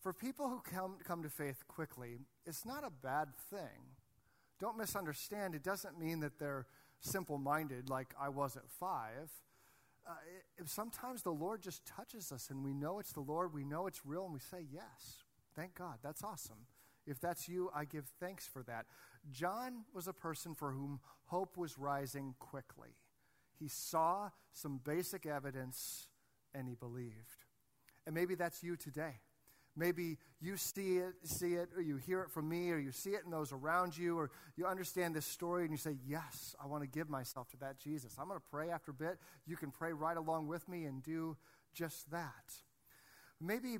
For 0.00 0.12
people 0.12 0.48
who 0.48 0.60
come, 0.60 0.96
come 1.04 1.22
to 1.22 1.28
faith 1.30 1.64
quickly, 1.68 2.18
it's 2.44 2.64
not 2.66 2.84
a 2.84 2.90
bad 2.90 3.28
thing. 3.50 3.96
Don't 4.60 4.76
misunderstand. 4.76 5.54
It 5.54 5.62
doesn't 5.62 5.98
mean 5.98 6.20
that 6.20 6.38
they're 6.38 6.66
simple 7.00 7.38
minded 7.38 7.88
like 7.88 8.14
I 8.20 8.28
was 8.28 8.56
at 8.56 8.68
five. 8.68 9.30
Uh, 10.06 10.12
it, 10.58 10.68
sometimes 10.68 11.22
the 11.22 11.30
Lord 11.30 11.62
just 11.62 11.84
touches 11.84 12.32
us 12.32 12.50
and 12.50 12.64
we 12.64 12.72
know 12.72 12.98
it's 12.98 13.12
the 13.12 13.20
Lord, 13.20 13.52
we 13.52 13.64
know 13.64 13.86
it's 13.86 14.04
real, 14.04 14.24
and 14.24 14.34
we 14.34 14.40
say 14.40 14.66
yes. 14.72 15.24
Thank 15.54 15.74
God. 15.74 15.98
That's 16.02 16.24
awesome. 16.24 16.66
If 17.06 17.20
that's 17.20 17.48
you, 17.48 17.70
I 17.74 17.84
give 17.84 18.06
thanks 18.20 18.46
for 18.46 18.62
that. 18.64 18.86
John 19.30 19.84
was 19.92 20.08
a 20.08 20.12
person 20.12 20.54
for 20.54 20.72
whom 20.72 21.00
hope 21.26 21.56
was 21.56 21.78
rising 21.78 22.34
quickly. 22.38 22.96
He 23.58 23.68
saw 23.68 24.30
some 24.52 24.80
basic 24.82 25.26
evidence 25.26 26.08
and 26.54 26.68
he 26.68 26.74
believed. 26.74 27.44
And 28.06 28.14
maybe 28.14 28.34
that's 28.34 28.62
you 28.62 28.76
today. 28.76 29.20
Maybe 29.74 30.18
you 30.40 30.56
see 30.58 30.98
it, 30.98 31.14
see 31.24 31.54
it, 31.54 31.70
or 31.74 31.80
you 31.80 31.96
hear 31.96 32.20
it 32.22 32.30
from 32.30 32.48
me, 32.48 32.70
or 32.72 32.78
you 32.78 32.92
see 32.92 33.10
it 33.10 33.22
in 33.24 33.30
those 33.30 33.52
around 33.52 33.96
you, 33.96 34.18
or 34.18 34.30
you 34.54 34.66
understand 34.66 35.14
this 35.14 35.24
story 35.24 35.62
and 35.62 35.70
you 35.70 35.78
say, 35.78 35.96
Yes, 36.06 36.54
I 36.62 36.66
want 36.66 36.82
to 36.82 36.88
give 36.88 37.08
myself 37.08 37.48
to 37.50 37.56
that 37.58 37.78
Jesus. 37.78 38.16
I'm 38.18 38.28
going 38.28 38.38
to 38.38 38.46
pray 38.50 38.68
after 38.68 38.90
a 38.90 38.94
bit. 38.94 39.18
You 39.46 39.56
can 39.56 39.70
pray 39.70 39.92
right 39.94 40.16
along 40.16 40.48
with 40.48 40.68
me 40.68 40.84
and 40.84 41.02
do 41.02 41.38
just 41.72 42.10
that. 42.10 42.52
Maybe 43.40 43.78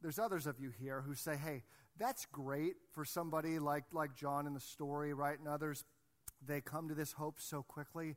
there's 0.00 0.18
others 0.18 0.46
of 0.46 0.58
you 0.58 0.70
here 0.70 1.02
who 1.02 1.14
say, 1.14 1.36
Hey, 1.36 1.64
that's 1.98 2.26
great 2.26 2.74
for 2.92 3.04
somebody 3.04 3.58
like, 3.58 3.84
like 3.92 4.16
John 4.16 4.46
in 4.46 4.54
the 4.54 4.60
story, 4.60 5.12
right? 5.12 5.38
And 5.38 5.48
others, 5.48 5.84
they 6.44 6.60
come 6.60 6.88
to 6.88 6.94
this 6.94 7.12
hope 7.12 7.36
so 7.38 7.62
quickly, 7.62 8.16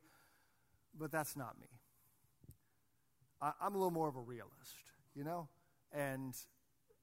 but 0.98 1.12
that's 1.12 1.36
not 1.36 1.60
me. 1.60 1.68
I, 3.40 3.52
I'm 3.60 3.74
a 3.74 3.78
little 3.78 3.92
more 3.92 4.08
of 4.08 4.16
a 4.16 4.20
realist, 4.20 4.76
you 5.14 5.24
know? 5.24 5.48
And 5.92 6.34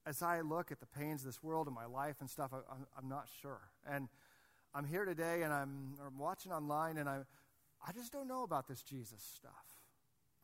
as 0.06 0.22
I 0.22 0.42
look 0.42 0.72
at 0.72 0.80
the 0.80 0.86
pains 0.86 1.22
of 1.22 1.28
this 1.28 1.42
world 1.42 1.68
and 1.68 1.76
my 1.76 1.86
life 1.86 2.18
and 2.20 2.30
stuff, 2.30 2.52
I, 2.54 3.00
am 3.00 3.08
not 3.08 3.28
sure. 3.42 3.62
And 3.90 4.10
I'm 4.74 4.86
here 4.86 5.06
today 5.06 5.44
and 5.44 5.54
I'm, 5.54 5.96
I'm 6.06 6.18
watching 6.18 6.52
online 6.52 6.98
and 6.98 7.08
I, 7.08 7.20
I 7.88 7.92
just 7.92 8.12
don't 8.12 8.28
know 8.28 8.44
about 8.44 8.68
this 8.68 8.82
Jesus 8.82 9.24
stuff. 9.36 9.52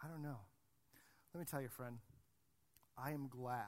I 0.04 0.08
don't 0.08 0.22
know. 0.22 0.40
Let 1.34 1.40
me 1.40 1.46
tell 1.50 1.62
you, 1.62 1.70
friend, 1.70 1.98
I 2.98 3.12
am 3.12 3.28
glad. 3.28 3.66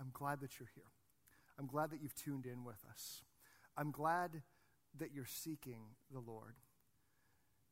I'm 0.00 0.10
glad 0.12 0.40
that 0.40 0.58
you're 0.58 0.68
here. 0.74 0.84
I'm 1.58 1.66
glad 1.66 1.90
that 1.90 2.00
you've 2.00 2.14
tuned 2.14 2.46
in 2.46 2.64
with 2.64 2.84
us. 2.90 3.22
I'm 3.76 3.90
glad 3.90 4.42
that 4.98 5.12
you're 5.12 5.26
seeking 5.26 5.80
the 6.12 6.20
Lord. 6.20 6.54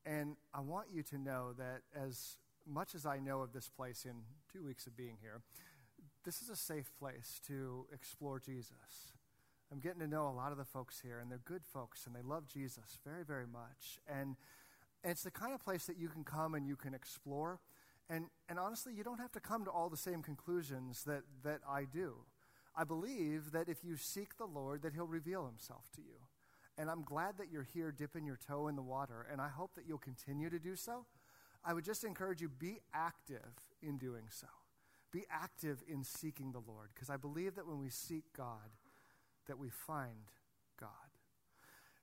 And 0.05 0.37
I 0.55 0.61
want 0.61 0.89
you 0.93 1.03
to 1.05 1.19
know 1.19 1.53
that 1.59 1.83
as 1.95 2.37
much 2.67 2.95
as 2.95 3.07
I 3.07 3.19
know 3.19 3.43
of 3.43 3.53
this 3.53 3.69
place 3.69 4.05
in 4.05 4.23
two 4.53 4.65
weeks 4.65 4.87
of 4.87 4.97
being 4.97 5.19
here, 5.21 5.41
this 6.25 6.43
is 6.43 6.49
a 6.49 6.57
safe 6.57 6.91
place 6.99 7.41
to 7.47 7.87
explore 7.93 8.41
Jesus. 8.41 9.13
I'm 9.73 9.81
getting 9.81 10.01
to 10.01 10.07
know 10.07 10.29
a 10.29 10.31
lot 10.31 10.53
of 10.53 10.59
the 10.59 10.65
folks 10.65 11.01
here, 11.01 11.19
and 11.19 11.31
they're 11.31 11.41
good 11.45 11.65
folks, 11.65 12.07
and 12.07 12.15
they 12.15 12.23
love 12.23 12.47
Jesus 12.47 12.99
very, 13.05 13.25
very 13.25 13.47
much. 13.47 13.99
And, 14.09 14.37
and 15.03 15.11
it's 15.11 15.23
the 15.23 15.31
kind 15.31 15.55
of 15.55 15.63
place 15.63 15.87
that 15.87 15.99
you 15.99 16.09
can 16.09 16.25
come 16.25 16.55
and 16.55 16.67
you 16.67 16.77
can 16.77 16.95
explore. 16.95 17.61
And, 18.09 18.27
and 18.49 18.59
honestly, 18.59 18.93
you 18.95 19.03
don't 19.03 19.19
have 19.19 19.33
to 19.33 19.41
come 19.41 19.65
to 19.65 19.71
all 19.71 19.89
the 19.89 19.97
same 19.97 20.23
conclusions 20.23 21.03
that, 21.05 21.23
that 21.43 21.61
I 21.69 21.85
do. 21.85 22.15
I 22.77 22.85
believe 22.85 23.53
that 23.53 23.69
if 23.69 23.83
you 23.83 23.97
seek 23.97 24.37
the 24.37 24.45
Lord, 24.45 24.83
that 24.83 24.93
He'll 24.93 25.07
reveal 25.07 25.47
Himself 25.47 25.85
to 25.95 26.03
you. 26.03 26.27
And 26.79 26.91
I'm 26.91 27.03
glad 27.03 27.39
that 27.39 27.51
you're 27.51 27.67
here 27.73 27.91
dipping 27.91 28.27
your 28.27 28.39
toe 28.47 28.69
in 28.69 28.77
the 28.77 28.83
water, 28.83 29.27
and 29.31 29.41
I 29.41 29.49
hope 29.49 29.75
that 29.77 29.85
you'll 29.89 29.99
continue 29.99 30.51
to 30.51 30.59
do 30.59 30.77
so. 30.77 31.07
I 31.65 31.73
would 31.73 31.85
just 31.85 32.05
encourage 32.05 32.43
you 32.43 32.49
be 32.49 32.81
active 32.93 33.73
in 33.83 33.97
doing 33.97 34.25
so. 34.29 34.47
Be 35.11 35.25
active 35.31 35.83
in 35.89 36.05
seeking 36.05 36.53
the 36.53 36.63
Lord, 36.67 36.91
because 36.95 37.09
I 37.09 37.17
believe 37.17 37.55
that 37.55 37.67
when 37.67 37.81
we 37.81 37.89
seek 37.89 38.25
God, 38.37 38.75
that 39.47 39.59
we 39.59 39.71
find 39.71 40.31
God. 40.79 40.91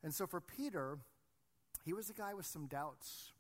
And 0.02 0.14
so 0.14 0.26
for 0.26 0.42
Peter, 0.42 0.98
he 1.86 1.94
was 1.94 2.10
a 2.10 2.14
guy 2.14 2.34
with 2.34 2.46
some 2.46 2.66
doubts. 2.66 3.34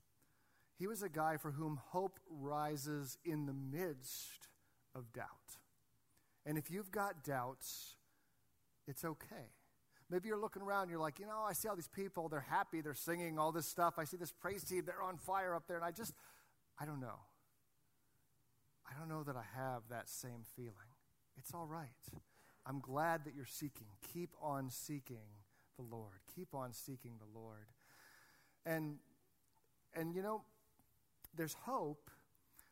He 0.77 0.85
was 0.85 1.01
a 1.01 1.09
guy 1.09 1.37
for 1.37 1.51
whom 1.51 1.79
hope 1.91 2.19
rises 2.29 3.17
in 3.25 3.45
the 3.47 3.53
midst 3.53 4.49
of 4.93 5.11
doubt. 5.13 5.57
And 6.45 6.57
if 6.57 6.69
you've 6.69 6.91
got 6.91 7.23
doubts, 7.23 7.95
it's 8.87 9.05
okay. 9.05 9.51
Maybe 10.09 10.27
you're 10.27 10.39
looking 10.39 10.61
around, 10.61 10.89
you're 10.89 10.99
like, 10.99 11.19
you 11.19 11.25
know, 11.25 11.43
I 11.47 11.53
see 11.53 11.67
all 11.67 11.75
these 11.75 11.87
people, 11.87 12.27
they're 12.29 12.41
happy, 12.41 12.81
they're 12.81 12.93
singing 12.93 13.39
all 13.39 13.51
this 13.51 13.65
stuff. 13.65 13.95
I 13.97 14.03
see 14.03 14.17
this 14.17 14.31
praise 14.31 14.63
team, 14.63 14.83
they're 14.85 15.01
on 15.01 15.17
fire 15.17 15.55
up 15.55 15.67
there, 15.67 15.77
and 15.77 15.85
I 15.85 15.91
just, 15.91 16.13
I 16.79 16.85
don't 16.85 16.99
know. 16.99 17.19
I 18.85 18.99
don't 18.99 19.09
know 19.09 19.23
that 19.23 19.35
I 19.35 19.45
have 19.55 19.83
that 19.89 20.09
same 20.09 20.43
feeling. 20.55 20.93
It's 21.37 21.53
all 21.53 21.65
right. 21.65 21.87
I'm 22.65 22.79
glad 22.79 23.25
that 23.25 23.33
you're 23.35 23.45
seeking. 23.45 23.87
Keep 24.13 24.35
on 24.41 24.69
seeking 24.69 25.17
the 25.77 25.83
Lord. 25.83 26.21
Keep 26.35 26.53
on 26.53 26.73
seeking 26.73 27.13
the 27.17 27.39
Lord. 27.39 27.67
And 28.65 28.97
and 29.95 30.15
you 30.15 30.21
know, 30.21 30.43
there's 31.35 31.53
hope 31.53 32.09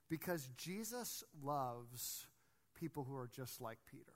because 0.10 0.50
Jesus 0.58 1.24
loves 1.44 2.28
people 2.82 3.06
who 3.08 3.16
are 3.16 3.30
just 3.34 3.62
like 3.62 3.78
Peter. 3.90 4.14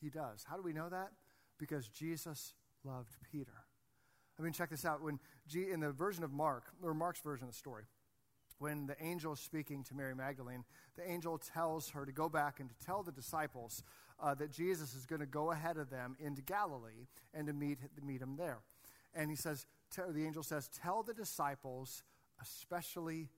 He 0.00 0.08
does. 0.08 0.44
How 0.48 0.56
do 0.56 0.62
we 0.62 0.72
know 0.72 0.88
that? 0.88 1.12
Because 1.58 1.88
Jesus 1.88 2.54
loved 2.84 3.16
Peter. 3.30 3.52
I 4.38 4.42
mean, 4.42 4.52
check 4.52 4.70
this 4.70 4.84
out. 4.84 5.02
When 5.02 5.18
G, 5.46 5.70
in 5.70 5.80
the 5.80 5.92
version 5.92 6.24
of 6.24 6.32
Mark, 6.32 6.64
or 6.82 6.94
Mark's 6.94 7.20
version 7.20 7.46
of 7.46 7.52
the 7.52 7.58
story, 7.58 7.84
when 8.58 8.86
the 8.86 8.96
angel 9.02 9.34
is 9.34 9.40
speaking 9.40 9.84
to 9.84 9.94
Mary 9.94 10.14
Magdalene, 10.14 10.64
the 10.96 11.08
angel 11.08 11.38
tells 11.38 11.90
her 11.90 12.06
to 12.06 12.12
go 12.12 12.28
back 12.28 12.58
and 12.58 12.70
to 12.70 12.86
tell 12.86 13.02
the 13.02 13.12
disciples 13.12 13.82
uh, 14.18 14.34
that 14.34 14.50
Jesus 14.50 14.94
is 14.94 15.04
going 15.04 15.20
to 15.20 15.26
go 15.26 15.50
ahead 15.52 15.76
of 15.76 15.90
them 15.90 16.16
into 16.18 16.40
Galilee 16.40 17.06
and 17.34 17.46
to 17.46 17.52
meet, 17.52 17.78
meet 18.02 18.22
him 18.22 18.36
there. 18.36 18.60
And 19.14 19.30
he 19.30 19.36
says, 19.36 19.66
the 19.94 20.24
angel 20.24 20.42
says, 20.42 20.68
Tell 20.68 21.02
the 21.02 21.14
disciples, 21.14 22.02
especially 22.40 23.28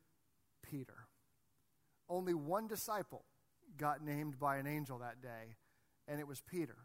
Peter. 0.62 1.07
Only 2.09 2.35
one 2.35 2.69
disciple 2.69 3.25
got 3.77 4.03
named 4.03 4.39
by 4.39 4.57
an 4.57 4.67
angel 4.67 4.99
that 4.99 5.21
day, 5.21 5.57
and 6.07 6.21
it 6.21 6.27
was 6.27 6.41
Peter. 6.41 6.77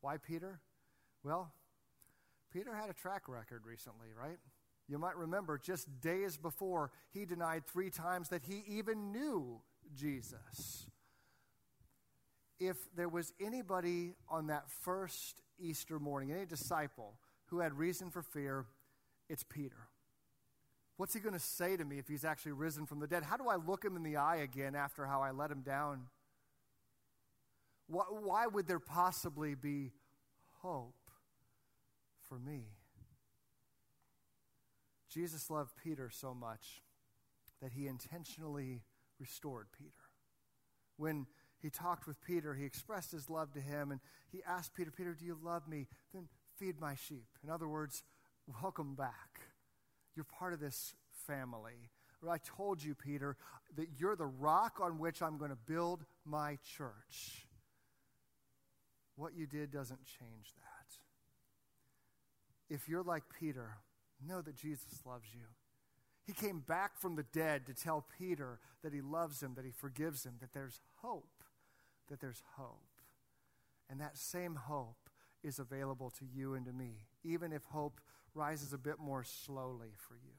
Why 0.00 0.16
Peter? 0.16 0.60
Well, 1.22 1.52
Peter 2.52 2.74
had 2.74 2.90
a 2.90 2.94
track 2.94 3.28
record 3.28 3.62
recently, 3.66 4.08
right? 4.18 4.38
You 4.88 4.98
might 4.98 5.16
remember 5.16 5.56
just 5.58 6.00
days 6.00 6.36
before, 6.36 6.90
he 7.12 7.24
denied 7.24 7.64
three 7.66 7.90
times 7.90 8.28
that 8.30 8.42
he 8.42 8.64
even 8.66 9.12
knew 9.12 9.60
Jesus. 9.94 10.86
If 12.58 12.76
there 12.96 13.08
was 13.08 13.32
anybody 13.40 14.14
on 14.28 14.48
that 14.48 14.68
first 14.68 15.42
Easter 15.58 15.98
morning, 15.98 16.32
any 16.32 16.44
disciple 16.44 17.14
who 17.46 17.60
had 17.60 17.78
reason 17.78 18.10
for 18.10 18.22
fear, 18.22 18.66
it's 19.28 19.44
Peter. 19.44 19.88
What's 20.96 21.14
he 21.14 21.20
going 21.20 21.34
to 21.34 21.38
say 21.38 21.76
to 21.76 21.84
me 21.84 21.98
if 21.98 22.08
he's 22.08 22.24
actually 22.24 22.52
risen 22.52 22.84
from 22.84 22.98
the 22.98 23.06
dead? 23.06 23.22
How 23.22 23.36
do 23.36 23.48
I 23.48 23.56
look 23.56 23.84
him 23.84 23.96
in 23.96 24.02
the 24.02 24.16
eye 24.16 24.36
again 24.36 24.74
after 24.74 25.06
how 25.06 25.22
I 25.22 25.30
let 25.30 25.50
him 25.50 25.62
down? 25.62 26.08
Why, 27.90 28.04
why 28.08 28.46
would 28.46 28.68
there 28.68 28.78
possibly 28.78 29.56
be 29.56 29.90
hope 30.62 30.94
for 32.22 32.38
me? 32.38 32.66
Jesus 35.12 35.50
loved 35.50 35.72
Peter 35.82 36.08
so 36.08 36.32
much 36.32 36.82
that 37.60 37.72
he 37.72 37.88
intentionally 37.88 38.84
restored 39.18 39.66
Peter. 39.76 39.90
When 40.98 41.26
he 41.60 41.68
talked 41.68 42.06
with 42.06 42.20
Peter, 42.22 42.54
he 42.54 42.64
expressed 42.64 43.10
his 43.10 43.28
love 43.28 43.52
to 43.54 43.60
him, 43.60 43.90
and 43.90 44.00
he 44.30 44.40
asked 44.46 44.74
Peter, 44.74 44.92
Peter, 44.92 45.12
do 45.12 45.24
you 45.24 45.36
love 45.42 45.66
me? 45.66 45.88
Then 46.14 46.28
feed 46.58 46.80
my 46.80 46.94
sheep. 46.94 47.26
In 47.42 47.50
other 47.50 47.66
words, 47.66 48.04
welcome 48.62 48.94
back. 48.94 49.40
You're 50.14 50.24
part 50.24 50.52
of 50.52 50.60
this 50.60 50.94
family. 51.26 51.90
I 52.28 52.38
told 52.38 52.84
you, 52.84 52.94
Peter, 52.94 53.36
that 53.76 53.88
you're 53.98 54.14
the 54.14 54.26
rock 54.26 54.78
on 54.80 54.98
which 54.98 55.22
I'm 55.22 55.38
going 55.38 55.50
to 55.50 55.56
build 55.56 56.04
my 56.24 56.58
church. 56.76 57.46
What 59.20 59.36
you 59.36 59.44
did 59.44 59.70
doesn't 59.70 60.06
change 60.06 60.54
that. 60.56 62.74
If 62.74 62.88
you're 62.88 63.02
like 63.02 63.24
Peter, 63.38 63.76
know 64.26 64.40
that 64.40 64.56
Jesus 64.56 65.02
loves 65.04 65.26
you. 65.34 65.44
He 66.24 66.32
came 66.32 66.60
back 66.60 66.96
from 66.96 67.16
the 67.16 67.24
dead 67.24 67.66
to 67.66 67.74
tell 67.74 68.06
Peter 68.18 68.60
that 68.82 68.94
he 68.94 69.02
loves 69.02 69.42
him, 69.42 69.52
that 69.56 69.66
he 69.66 69.72
forgives 69.72 70.24
him, 70.24 70.36
that 70.40 70.54
there's 70.54 70.80
hope, 71.02 71.44
that 72.08 72.20
there's 72.20 72.42
hope. 72.56 72.80
And 73.90 74.00
that 74.00 74.16
same 74.16 74.54
hope 74.54 75.10
is 75.44 75.58
available 75.58 76.08
to 76.18 76.24
you 76.24 76.54
and 76.54 76.64
to 76.64 76.72
me, 76.72 77.04
even 77.22 77.52
if 77.52 77.64
hope 77.64 78.00
rises 78.34 78.72
a 78.72 78.78
bit 78.78 78.98
more 78.98 79.22
slowly 79.22 79.90
for 79.98 80.14
you. 80.14 80.32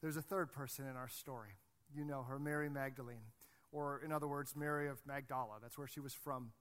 There's 0.00 0.16
a 0.16 0.22
third 0.22 0.50
person 0.50 0.86
in 0.88 0.96
our 0.96 1.10
story. 1.10 1.58
You 1.94 2.06
know 2.06 2.22
her, 2.22 2.38
Mary 2.38 2.70
Magdalene, 2.70 3.32
or 3.70 4.00
in 4.02 4.12
other 4.12 4.28
words, 4.28 4.56
Mary 4.56 4.88
of 4.88 5.06
Magdala. 5.06 5.58
That's 5.60 5.76
where 5.76 5.86
she 5.86 6.00
was 6.00 6.14
from. 6.14 6.52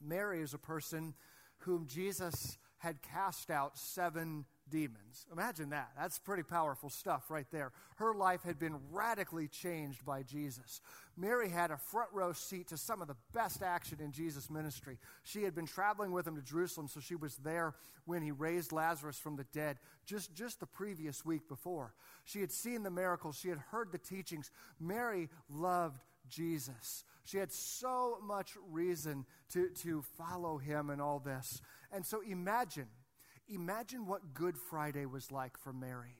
Mary 0.00 0.40
is 0.40 0.54
a 0.54 0.58
person 0.58 1.14
whom 1.58 1.86
Jesus 1.86 2.58
had 2.78 3.02
cast 3.02 3.50
out 3.50 3.76
seven 3.76 4.46
demons. 4.70 5.26
Imagine 5.30 5.70
that. 5.70 5.90
That's 5.98 6.18
pretty 6.18 6.42
powerful 6.42 6.88
stuff 6.88 7.30
right 7.30 7.46
there. 7.50 7.72
Her 7.96 8.14
life 8.14 8.42
had 8.42 8.58
been 8.58 8.76
radically 8.90 9.48
changed 9.48 10.04
by 10.06 10.22
Jesus. 10.22 10.80
Mary 11.14 11.50
had 11.50 11.70
a 11.70 11.76
front 11.76 12.08
row 12.12 12.32
seat 12.32 12.68
to 12.68 12.78
some 12.78 13.02
of 13.02 13.08
the 13.08 13.16
best 13.34 13.62
action 13.62 13.98
in 14.00 14.12
Jesus' 14.12 14.48
ministry. 14.48 14.98
She 15.24 15.42
had 15.42 15.54
been 15.54 15.66
traveling 15.66 16.12
with 16.12 16.26
him 16.26 16.36
to 16.36 16.42
Jerusalem, 16.42 16.88
so 16.88 17.00
she 17.00 17.16
was 17.16 17.36
there 17.36 17.74
when 18.06 18.22
he 18.22 18.30
raised 18.30 18.72
Lazarus 18.72 19.18
from 19.18 19.36
the 19.36 19.44
dead 19.52 19.76
just, 20.06 20.34
just 20.34 20.60
the 20.60 20.66
previous 20.66 21.22
week 21.22 21.48
before. 21.48 21.92
She 22.24 22.40
had 22.40 22.50
seen 22.50 22.82
the 22.82 22.90
miracles, 22.90 23.38
she 23.38 23.50
had 23.50 23.58
heard 23.58 23.92
the 23.92 23.98
teachings. 23.98 24.50
Mary 24.80 25.28
loved 25.50 26.00
Jesus. 26.30 27.04
She 27.24 27.36
had 27.38 27.52
so 27.52 28.18
much 28.22 28.56
reason 28.70 29.26
to, 29.52 29.68
to 29.82 30.02
follow 30.16 30.58
him 30.58 30.88
and 30.88 31.02
all 31.02 31.18
this. 31.18 31.60
And 31.92 32.06
so 32.06 32.22
imagine 32.22 32.88
Imagine 33.50 34.06
what 34.06 34.32
Good 34.32 34.56
Friday 34.56 35.06
was 35.06 35.32
like 35.32 35.58
for 35.58 35.72
Mary 35.72 36.18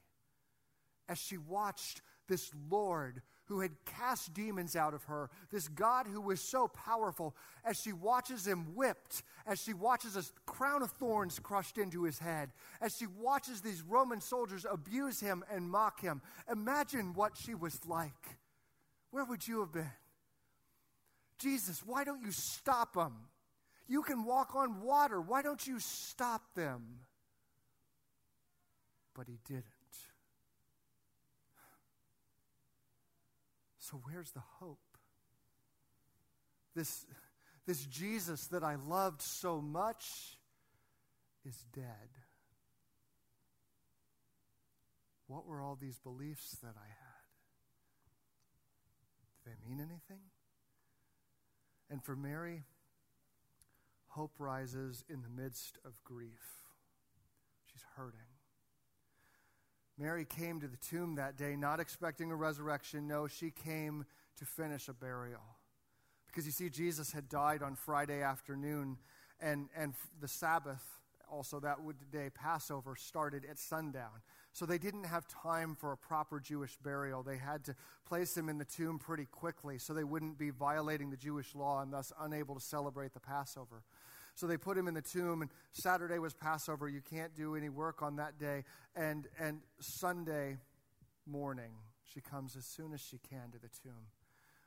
as 1.08 1.18
she 1.18 1.38
watched 1.38 2.02
this 2.28 2.50
Lord 2.68 3.22
who 3.46 3.60
had 3.60 3.72
cast 3.84 4.32
demons 4.32 4.76
out 4.76 4.94
of 4.94 5.04
her, 5.04 5.28
this 5.50 5.66
God 5.66 6.06
who 6.06 6.20
was 6.20 6.40
so 6.40 6.68
powerful, 6.68 7.34
as 7.64 7.80
she 7.80 7.92
watches 7.92 8.46
him 8.46 8.76
whipped, 8.76 9.24
as 9.44 9.60
she 9.60 9.74
watches 9.74 10.16
a 10.16 10.22
crown 10.46 10.82
of 10.82 10.90
thorns 10.92 11.40
crushed 11.40 11.76
into 11.76 12.04
his 12.04 12.20
head, 12.20 12.50
as 12.80 12.96
she 12.96 13.06
watches 13.06 13.60
these 13.60 13.82
Roman 13.82 14.20
soldiers 14.20 14.64
abuse 14.70 15.18
him 15.18 15.44
and 15.52 15.68
mock 15.68 16.00
him. 16.00 16.22
Imagine 16.50 17.12
what 17.12 17.36
she 17.36 17.54
was 17.56 17.84
like. 17.86 18.38
Where 19.10 19.24
would 19.24 19.46
you 19.46 19.60
have 19.60 19.72
been? 19.72 19.90
Jesus, 21.38 21.82
why 21.84 22.04
don't 22.04 22.22
you 22.22 22.32
stop 22.32 22.94
them? 22.94 23.14
You 23.88 24.02
can 24.02 24.24
walk 24.24 24.54
on 24.54 24.82
water. 24.82 25.20
Why 25.20 25.42
don't 25.42 25.66
you 25.66 25.80
stop 25.80 26.42
them? 26.54 27.00
but 29.20 29.28
he 29.28 29.38
didn't. 29.46 29.64
So, 33.78 34.00
where's 34.04 34.30
the 34.30 34.42
hope? 34.60 34.78
This, 36.74 37.04
this 37.66 37.84
Jesus 37.84 38.46
that 38.46 38.62
I 38.62 38.76
loved 38.76 39.20
so 39.20 39.60
much 39.60 40.38
is 41.44 41.64
dead. 41.74 41.84
What 45.26 45.46
were 45.46 45.60
all 45.60 45.76
these 45.76 45.98
beliefs 45.98 46.56
that 46.62 46.74
I 46.76 46.86
had? 46.86 47.09
Do 49.44 49.50
they 49.50 49.68
mean 49.68 49.81
anything? 49.81 50.24
And 51.90 52.03
for 52.03 52.14
Mary, 52.14 52.62
hope 54.09 54.33
rises 54.38 55.05
in 55.09 55.22
the 55.22 55.29
midst 55.29 55.79
of 55.85 55.92
grief. 56.05 56.64
She's 57.72 57.85
hurting. 57.96 58.20
Mary 59.98 60.24
came 60.24 60.61
to 60.61 60.68
the 60.68 60.76
tomb 60.79 61.16
that 61.16 61.37
day 61.37 61.57
not 61.57 61.79
expecting 61.79 62.31
a 62.31 62.37
resurrection. 62.37 63.07
No, 63.07 63.26
she 63.26 63.50
came 63.50 64.05
to 64.38 64.44
finish 64.44 64.88
a 64.88 64.94
burial. 64.94 65.42
Because 66.26 66.46
you 66.46 66.53
see, 66.53 66.70
Jesus 66.70 67.12
had 67.12 67.29
died 67.29 67.62
on 67.62 67.74
Friday 67.74 68.22
afternoon, 68.22 68.96
and, 69.40 69.68
and 69.76 69.94
the 70.20 70.29
Sabbath, 70.29 70.83
also 71.31 71.61
that 71.61 71.79
day, 72.11 72.31
Passover, 72.33 72.96
started 72.96 73.44
at 73.48 73.59
sundown. 73.59 74.22
So 74.52 74.66
they 74.66 74.78
didn't 74.78 75.04
have 75.04 75.26
time 75.28 75.76
for 75.76 75.92
a 75.92 75.96
proper 75.96 76.40
Jewish 76.40 76.76
burial. 76.76 77.22
They 77.22 77.36
had 77.36 77.64
to 77.64 77.76
place 78.04 78.36
him 78.36 78.48
in 78.48 78.58
the 78.58 78.64
tomb 78.64 78.98
pretty 78.98 79.26
quickly 79.26 79.78
so 79.78 79.94
they 79.94 80.04
wouldn't 80.04 80.38
be 80.38 80.50
violating 80.50 81.10
the 81.10 81.16
Jewish 81.16 81.54
law 81.54 81.82
and 81.82 81.92
thus 81.92 82.12
unable 82.20 82.56
to 82.56 82.60
celebrate 82.60 83.14
the 83.14 83.20
Passover. 83.20 83.84
So 84.34 84.46
they 84.46 84.56
put 84.56 84.78
him 84.78 84.88
in 84.88 84.94
the 84.94 85.02
tomb, 85.02 85.42
and 85.42 85.50
Saturday 85.72 86.18
was 86.18 86.34
Passover. 86.34 86.88
You 86.88 87.02
can't 87.02 87.34
do 87.34 87.56
any 87.56 87.68
work 87.68 88.00
on 88.00 88.16
that 88.16 88.38
day. 88.38 88.64
And, 88.96 89.26
and 89.38 89.60
Sunday 89.80 90.56
morning, 91.26 91.72
she 92.04 92.20
comes 92.20 92.56
as 92.56 92.64
soon 92.64 92.92
as 92.92 93.00
she 93.00 93.18
can 93.18 93.50
to 93.52 93.58
the 93.58 93.68
tomb 93.82 94.08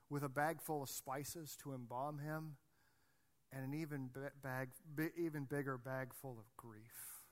with 0.10 0.24
a 0.24 0.30
bag 0.30 0.62
full 0.62 0.84
of 0.84 0.90
spices 0.90 1.58
to 1.64 1.74
embalm 1.74 2.20
him 2.20 2.56
and 3.52 3.66
an 3.66 3.74
even, 3.74 4.10
bag, 4.42 4.70
even 5.18 5.46
bigger 5.46 5.78
bag 5.78 6.14
full 6.14 6.38
of 6.38 6.46
grief. 6.56 7.24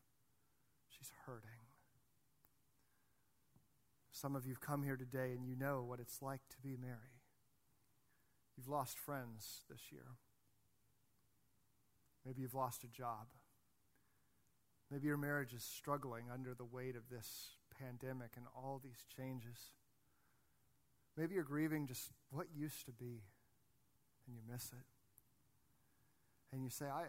She's 0.90 1.12
hurting. 1.26 1.51
Some 4.22 4.36
of 4.36 4.46
you 4.46 4.52
have 4.52 4.62
come 4.62 4.84
here 4.84 4.98
today 4.98 5.32
and 5.36 5.48
you 5.48 5.56
know 5.56 5.84
what 5.84 6.00
it's 6.00 6.22
like 6.22 6.42
to 6.52 6.58
be 6.62 6.78
Mary. 6.80 7.18
You've 8.56 8.68
lost 8.68 9.00
friends 9.00 9.62
this 9.68 9.92
year. 9.92 10.06
Maybe 12.24 12.44
you've 12.44 12.54
lost 12.54 12.84
a 12.84 12.88
job. 12.88 13.30
Maybe 14.92 15.08
your 15.08 15.18
marriage 15.18 15.54
is 15.54 15.64
struggling 15.64 16.26
under 16.32 16.54
the 16.54 16.64
weight 16.64 16.96
of 16.96 17.10
this 17.10 17.56
pandemic 17.80 18.34
and 18.38 18.46
all 18.56 18.80
these 18.84 19.08
changes. 19.18 19.58
Maybe 21.18 21.34
you're 21.34 21.44
grieving 21.44 21.88
just 21.88 22.12
what 22.30 22.46
used 22.56 22.86
to 22.86 22.92
be 22.92 23.24
and 24.28 24.36
you 24.36 24.42
miss 24.48 24.66
it. 24.72 24.86
And 26.54 26.64
you 26.64 26.70
say, 26.70 26.86
I, 26.86 27.06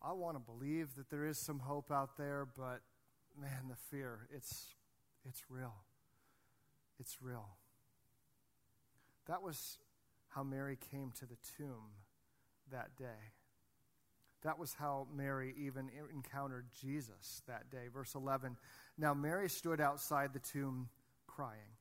I 0.00 0.12
want 0.12 0.36
to 0.36 0.40
believe 0.40 0.94
that 0.94 1.10
there 1.10 1.26
is 1.26 1.38
some 1.38 1.58
hope 1.58 1.90
out 1.90 2.16
there, 2.16 2.46
but 2.56 2.82
man, 3.36 3.66
the 3.68 3.76
fear, 3.90 4.28
it's, 4.32 4.66
it's 5.28 5.42
real. 5.50 5.74
It's 6.98 7.18
real. 7.22 7.48
That 9.26 9.42
was 9.42 9.78
how 10.28 10.42
Mary 10.42 10.78
came 10.90 11.12
to 11.18 11.26
the 11.26 11.36
tomb 11.56 11.92
that 12.70 12.96
day. 12.96 13.32
That 14.42 14.58
was 14.58 14.74
how 14.74 15.08
Mary 15.14 15.54
even 15.58 15.90
encountered 16.12 16.66
Jesus 16.80 17.42
that 17.46 17.70
day. 17.70 17.88
Verse 17.92 18.14
11 18.14 18.56
Now 18.96 19.14
Mary 19.14 19.48
stood 19.48 19.80
outside 19.80 20.32
the 20.32 20.38
tomb 20.38 20.88
crying. 21.26 21.76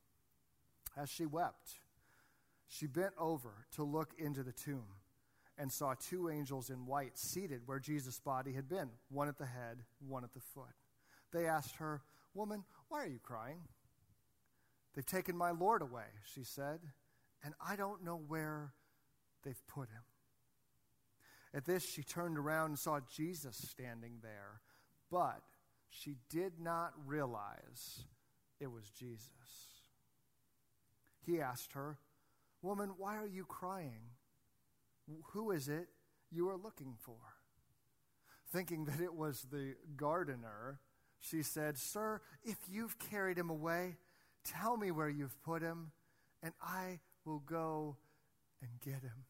As 0.95 1.09
she 1.09 1.25
wept, 1.25 1.73
she 2.67 2.87
bent 2.87 3.13
over 3.19 3.65
to 3.75 3.83
look 3.83 4.13
into 4.17 4.43
the 4.43 4.51
tomb 4.51 4.85
and 5.57 5.71
saw 5.71 5.93
two 5.93 6.29
angels 6.29 6.69
in 6.69 6.85
white 6.85 7.17
seated 7.17 7.61
where 7.65 7.79
Jesus' 7.79 8.19
body 8.19 8.53
had 8.53 8.67
been, 8.67 8.89
one 9.09 9.27
at 9.27 9.37
the 9.37 9.45
head, 9.45 9.83
one 9.99 10.23
at 10.23 10.33
the 10.33 10.39
foot. 10.39 10.65
They 11.31 11.45
asked 11.45 11.75
her, 11.77 12.01
Woman, 12.33 12.63
why 12.89 13.03
are 13.03 13.07
you 13.07 13.19
crying? 13.21 13.61
They've 14.97 15.05
taken 15.05 15.37
my 15.37 15.51
Lord 15.51 15.83
away, 15.83 16.07
she 16.33 16.43
said, 16.43 16.79
and 17.43 17.53
I 17.63 17.75
don't 17.75 18.03
know 18.03 18.19
where 18.27 18.73
they've 19.43 19.67
put 19.67 19.89
him. 19.89 20.01
At 21.53 21.65
this, 21.65 21.87
she 21.87 22.01
turned 22.01 22.35
around 22.35 22.69
and 22.69 22.79
saw 22.79 23.01
Jesus 23.15 23.57
standing 23.57 24.21
there, 24.23 24.61
but 25.11 25.43
she 25.91 26.15
did 26.31 26.53
not 26.59 26.93
realize 27.05 28.05
it 28.59 28.71
was 28.71 28.89
Jesus. 28.89 29.29
He 31.23 31.39
asked 31.39 31.73
her, 31.73 31.99
Woman, 32.63 32.95
why 32.97 33.17
are 33.17 33.27
you 33.27 33.45
crying? 33.45 34.15
Who 35.33 35.51
is 35.51 35.69
it 35.69 35.89
you 36.31 36.49
are 36.49 36.57
looking 36.57 36.95
for? 36.97 37.19
Thinking 38.51 38.85
that 38.85 38.99
it 38.99 39.13
was 39.13 39.45
the 39.51 39.75
gardener 39.95 40.79
She 41.19 41.43
said, 41.43 41.77
Sir, 41.77 42.21
if 42.43 42.57
you've 42.67 42.97
carried 42.97 43.37
him 43.37 43.51
away, 43.51 43.97
tell 44.47 44.77
me 44.77 44.91
where 44.91 45.09
you've 45.09 45.41
put 45.43 45.61
him, 45.61 45.91
and 46.41 46.53
I 46.61 46.99
will 47.25 47.39
go 47.39 47.97
and 48.61 48.71
get 48.83 49.01
him. 49.03 49.25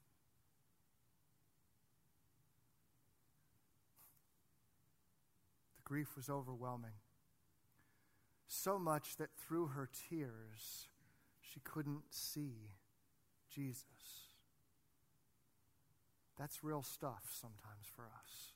The 5.77 5.83
grief 5.83 6.15
was 6.15 6.29
overwhelming. 6.29 6.91
So 8.47 8.79
much 8.79 9.17
that 9.17 9.29
through 9.37 9.67
her 9.67 9.89
tears, 10.09 10.87
she 11.41 11.59
couldn't 11.59 12.03
see 12.11 12.71
Jesus. 13.53 13.85
That's 16.37 16.63
real 16.63 16.83
stuff 16.83 17.23
sometimes 17.31 17.87
for 17.95 18.03
us. 18.03 18.53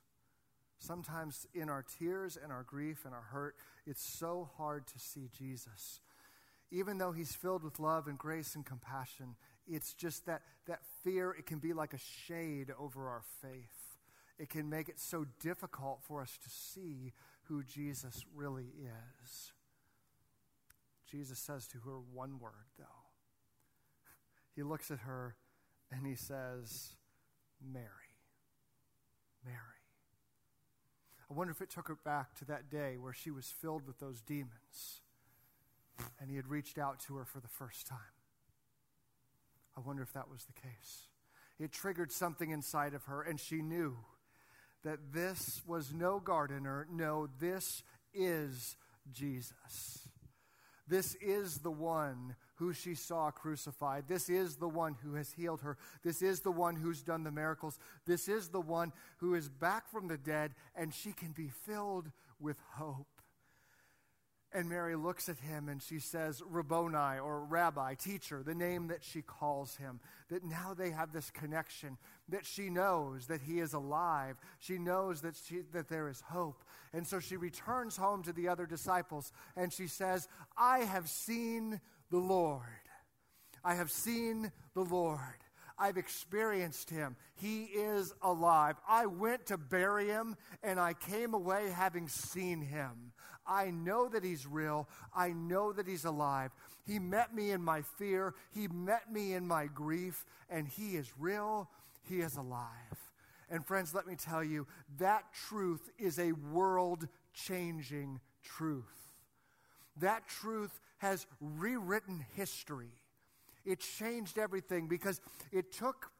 Sometimes 0.79 1.45
in 1.53 1.69
our 1.69 1.83
tears 1.83 2.37
and 2.41 2.51
our 2.51 2.63
grief 2.63 3.05
and 3.05 3.13
our 3.13 3.27
hurt, 3.31 3.55
it's 3.85 4.03
so 4.03 4.49
hard 4.57 4.87
to 4.87 4.99
see 4.99 5.29
Jesus. 5.37 5.99
Even 6.71 6.97
though 6.97 7.11
he's 7.11 7.35
filled 7.35 7.63
with 7.63 7.79
love 7.79 8.07
and 8.07 8.17
grace 8.17 8.55
and 8.55 8.65
compassion, 8.65 9.35
it's 9.67 9.93
just 9.93 10.25
that, 10.25 10.41
that 10.67 10.79
fear, 11.03 11.35
it 11.37 11.45
can 11.45 11.59
be 11.59 11.73
like 11.73 11.93
a 11.93 11.97
shade 11.97 12.71
over 12.79 13.09
our 13.09 13.23
faith. 13.41 13.99
It 14.39 14.49
can 14.49 14.69
make 14.69 14.87
it 14.87 14.99
so 14.99 15.25
difficult 15.39 15.99
for 16.01 16.21
us 16.21 16.39
to 16.41 16.49
see 16.49 17.13
who 17.43 17.63
Jesus 17.63 18.25
really 18.33 18.71
is. 19.23 19.51
Jesus 21.09 21.39
says 21.39 21.67
to 21.67 21.79
her 21.79 21.99
one 22.13 22.39
word, 22.39 22.69
though. 22.79 22.85
He 24.55 24.63
looks 24.63 24.89
at 24.91 24.99
her 24.99 25.35
and 25.91 26.07
he 26.07 26.15
says, 26.15 26.95
Mary. 27.61 27.85
Mary. 29.45 29.57
I 31.29 31.33
wonder 31.33 31.51
if 31.51 31.61
it 31.61 31.69
took 31.69 31.87
her 31.89 31.97
back 32.03 32.33
to 32.35 32.45
that 32.45 32.69
day 32.69 32.97
where 32.97 33.13
she 33.13 33.31
was 33.31 33.47
filled 33.47 33.85
with 33.85 33.99
those 33.99 34.21
demons 34.21 35.00
and 36.19 36.29
he 36.29 36.35
had 36.35 36.47
reached 36.47 36.77
out 36.77 36.99
to 37.07 37.15
her 37.15 37.25
for 37.25 37.39
the 37.39 37.47
first 37.47 37.87
time. 37.87 37.97
I 39.77 39.81
wonder 39.81 40.03
if 40.03 40.13
that 40.13 40.29
was 40.29 40.45
the 40.45 40.53
case. 40.53 41.07
It 41.59 41.71
triggered 41.71 42.11
something 42.11 42.49
inside 42.49 42.93
of 42.93 43.05
her, 43.05 43.21
and 43.21 43.39
she 43.39 43.61
knew 43.61 43.97
that 44.83 45.13
this 45.13 45.61
was 45.65 45.93
no 45.93 46.19
gardener. 46.19 46.87
No, 46.91 47.27
this 47.39 47.83
is 48.13 48.75
Jesus. 49.11 50.07
This 50.87 51.15
is 51.21 51.59
the 51.59 51.71
one 51.71 52.35
who 52.55 52.73
she 52.73 52.95
saw 52.95 53.31
crucified. 53.31 54.05
This 54.07 54.29
is 54.29 54.57
the 54.57 54.67
one 54.67 54.95
who 55.03 55.15
has 55.15 55.31
healed 55.31 55.61
her. 55.61 55.77
This 56.03 56.21
is 56.21 56.41
the 56.41 56.51
one 56.51 56.75
who's 56.75 57.01
done 57.01 57.23
the 57.23 57.31
miracles. 57.31 57.79
This 58.05 58.27
is 58.27 58.49
the 58.49 58.61
one 58.61 58.91
who 59.17 59.35
is 59.35 59.47
back 59.47 59.89
from 59.89 60.07
the 60.07 60.17
dead, 60.17 60.53
and 60.75 60.93
she 60.93 61.13
can 61.13 61.31
be 61.31 61.49
filled 61.49 62.11
with 62.39 62.57
hope. 62.73 63.07
And 64.53 64.67
Mary 64.67 64.97
looks 64.97 65.29
at 65.29 65.39
him 65.39 65.69
and 65.69 65.81
she 65.81 65.99
says, 65.99 66.43
Rabboni 66.45 67.19
or 67.19 67.45
Rabbi, 67.45 67.93
teacher, 67.95 68.43
the 68.43 68.53
name 68.53 68.87
that 68.89 69.01
she 69.01 69.21
calls 69.21 69.77
him. 69.77 70.01
That 70.29 70.43
now 70.43 70.73
they 70.73 70.91
have 70.91 71.13
this 71.13 71.29
connection, 71.29 71.97
that 72.27 72.45
she 72.45 72.69
knows 72.69 73.27
that 73.27 73.41
he 73.41 73.59
is 73.59 73.73
alive. 73.73 74.35
She 74.59 74.77
knows 74.77 75.21
that, 75.21 75.35
she, 75.47 75.61
that 75.71 75.87
there 75.87 76.09
is 76.09 76.19
hope. 76.19 76.65
And 76.91 77.07
so 77.07 77.21
she 77.21 77.37
returns 77.37 77.95
home 77.95 78.23
to 78.23 78.33
the 78.33 78.49
other 78.49 78.65
disciples 78.65 79.31
and 79.55 79.71
she 79.71 79.87
says, 79.87 80.27
I 80.57 80.79
have 80.79 81.07
seen 81.07 81.79
the 82.09 82.19
Lord. 82.19 82.61
I 83.63 83.75
have 83.75 83.91
seen 83.91 84.51
the 84.73 84.83
Lord. 84.83 85.19
I've 85.77 85.97
experienced 85.97 86.89
him. 86.89 87.15
He 87.35 87.63
is 87.63 88.13
alive. 88.21 88.75
I 88.87 89.07
went 89.07 89.47
to 89.47 89.57
bury 89.57 90.07
him 90.07 90.35
and 90.61 90.79
I 90.79 90.93
came 90.93 91.33
away 91.33 91.69
having 91.69 92.07
seen 92.07 92.61
him. 92.61 93.13
I 93.45 93.71
know 93.71 94.07
that 94.09 94.23
He's 94.23 94.45
real. 94.45 94.87
I 95.15 95.31
know 95.31 95.71
that 95.73 95.87
He's 95.87 96.05
alive. 96.05 96.51
He 96.85 96.99
met 96.99 97.33
me 97.33 97.51
in 97.51 97.63
my 97.63 97.81
fear, 97.81 98.33
He 98.53 98.67
met 98.67 99.11
me 99.11 99.33
in 99.33 99.47
my 99.47 99.67
grief, 99.67 100.25
and 100.49 100.67
He 100.67 100.95
is 100.95 101.11
real. 101.17 101.69
He 102.03 102.21
is 102.21 102.35
alive. 102.35 102.67
And 103.49 103.65
friends, 103.65 103.93
let 103.93 104.07
me 104.07 104.15
tell 104.15 104.43
you, 104.43 104.65
that 104.97 105.25
truth 105.33 105.89
is 105.99 106.17
a 106.17 106.31
world 106.31 107.07
changing 107.33 108.21
truth. 108.43 109.13
That 109.97 110.27
truth 110.27 110.79
has 110.99 111.27
rewritten 111.41 112.25
history. 112.35 112.93
It 113.65 113.79
changed 113.79 114.37
everything 114.37 114.87
because 114.87 115.19
it 115.51 115.71
took 115.71 116.11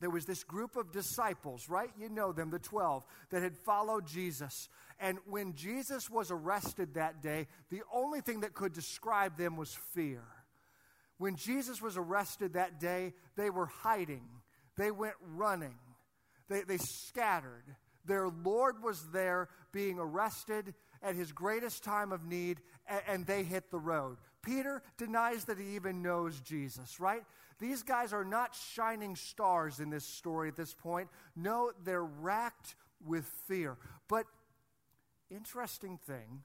there 0.00 0.10
was 0.10 0.24
this 0.24 0.44
group 0.44 0.76
of 0.76 0.92
disciples, 0.92 1.68
right? 1.68 1.90
You 1.98 2.08
know 2.08 2.32
them, 2.32 2.50
the 2.50 2.58
12, 2.58 3.04
that 3.30 3.42
had 3.42 3.56
followed 3.56 4.06
Jesus. 4.06 4.68
And 4.98 5.18
when 5.26 5.54
Jesus 5.54 6.08
was 6.08 6.30
arrested 6.30 6.94
that 6.94 7.22
day, 7.22 7.46
the 7.70 7.82
only 7.92 8.20
thing 8.20 8.40
that 8.40 8.54
could 8.54 8.72
describe 8.72 9.36
them 9.36 9.56
was 9.56 9.76
fear. 9.92 10.22
When 11.18 11.36
Jesus 11.36 11.82
was 11.82 11.98
arrested 11.98 12.54
that 12.54 12.80
day, 12.80 13.12
they 13.36 13.50
were 13.50 13.66
hiding, 13.66 14.24
they 14.76 14.90
went 14.90 15.16
running, 15.34 15.78
they, 16.48 16.62
they 16.62 16.78
scattered. 16.78 17.64
Their 18.06 18.28
Lord 18.28 18.82
was 18.82 19.10
there 19.12 19.50
being 19.72 19.98
arrested 19.98 20.74
at 21.02 21.14
his 21.14 21.32
greatest 21.32 21.84
time 21.84 22.12
of 22.12 22.24
need, 22.24 22.60
and, 22.86 23.02
and 23.06 23.26
they 23.26 23.44
hit 23.44 23.70
the 23.70 23.78
road. 23.78 24.16
Peter 24.42 24.82
denies 24.96 25.44
that 25.44 25.58
he 25.58 25.76
even 25.76 26.02
knows 26.02 26.40
Jesus, 26.40 26.98
right? 26.98 27.22
These 27.58 27.82
guys 27.82 28.12
are 28.12 28.24
not 28.24 28.54
shining 28.54 29.16
stars 29.16 29.80
in 29.80 29.90
this 29.90 30.04
story 30.04 30.48
at 30.48 30.56
this 30.56 30.72
point. 30.74 31.08
No, 31.36 31.72
they're 31.84 32.04
racked 32.04 32.74
with 33.04 33.24
fear. 33.46 33.76
But, 34.08 34.26
interesting 35.30 35.98
thing, 35.98 36.44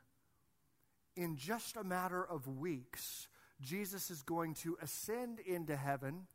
in 1.15 1.37
just 1.37 1.77
a 1.77 1.83
matter 1.83 2.23
of 2.25 2.47
weeks, 2.47 3.27
Jesus 3.61 4.11
is 4.11 4.21
going 4.21 4.55
to 4.55 4.77
ascend 4.81 5.39
into 5.39 5.77
heaven. 5.77 6.27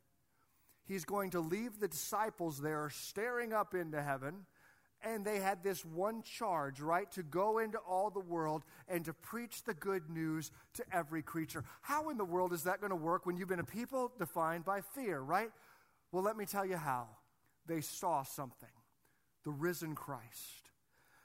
He's 0.87 1.05
going 1.05 1.29
to 1.31 1.39
leave 1.39 1.79
the 1.79 1.87
disciples 1.87 2.59
there 2.59 2.89
staring 2.89 3.53
up 3.53 3.75
into 3.75 4.01
heaven 4.01 4.45
and 5.03 5.25
they 5.25 5.39
had 5.39 5.63
this 5.63 5.83
one 5.85 6.21
charge, 6.23 6.79
right? 6.79 7.11
To 7.13 7.23
go 7.23 7.59
into 7.59 7.77
all 7.79 8.09
the 8.09 8.19
world 8.19 8.63
and 8.87 9.03
to 9.05 9.13
preach 9.13 9.63
the 9.63 9.73
good 9.73 10.09
news 10.09 10.51
to 10.75 10.83
every 10.91 11.21
creature. 11.21 11.63
How 11.81 12.09
in 12.09 12.17
the 12.17 12.25
world 12.25 12.53
is 12.53 12.63
that 12.63 12.79
going 12.79 12.91
to 12.91 12.95
work 12.95 13.25
when 13.25 13.37
you've 13.37 13.49
been 13.49 13.59
a 13.59 13.63
people 13.63 14.11
defined 14.17 14.65
by 14.65 14.81
fear, 14.81 15.19
right? 15.19 15.49
Well, 16.11 16.23
let 16.23 16.37
me 16.37 16.45
tell 16.45 16.65
you 16.65 16.77
how. 16.77 17.07
They 17.67 17.81
saw 17.81 18.23
something 18.23 18.69
the 19.43 19.51
risen 19.51 19.95
Christ. 19.95 20.69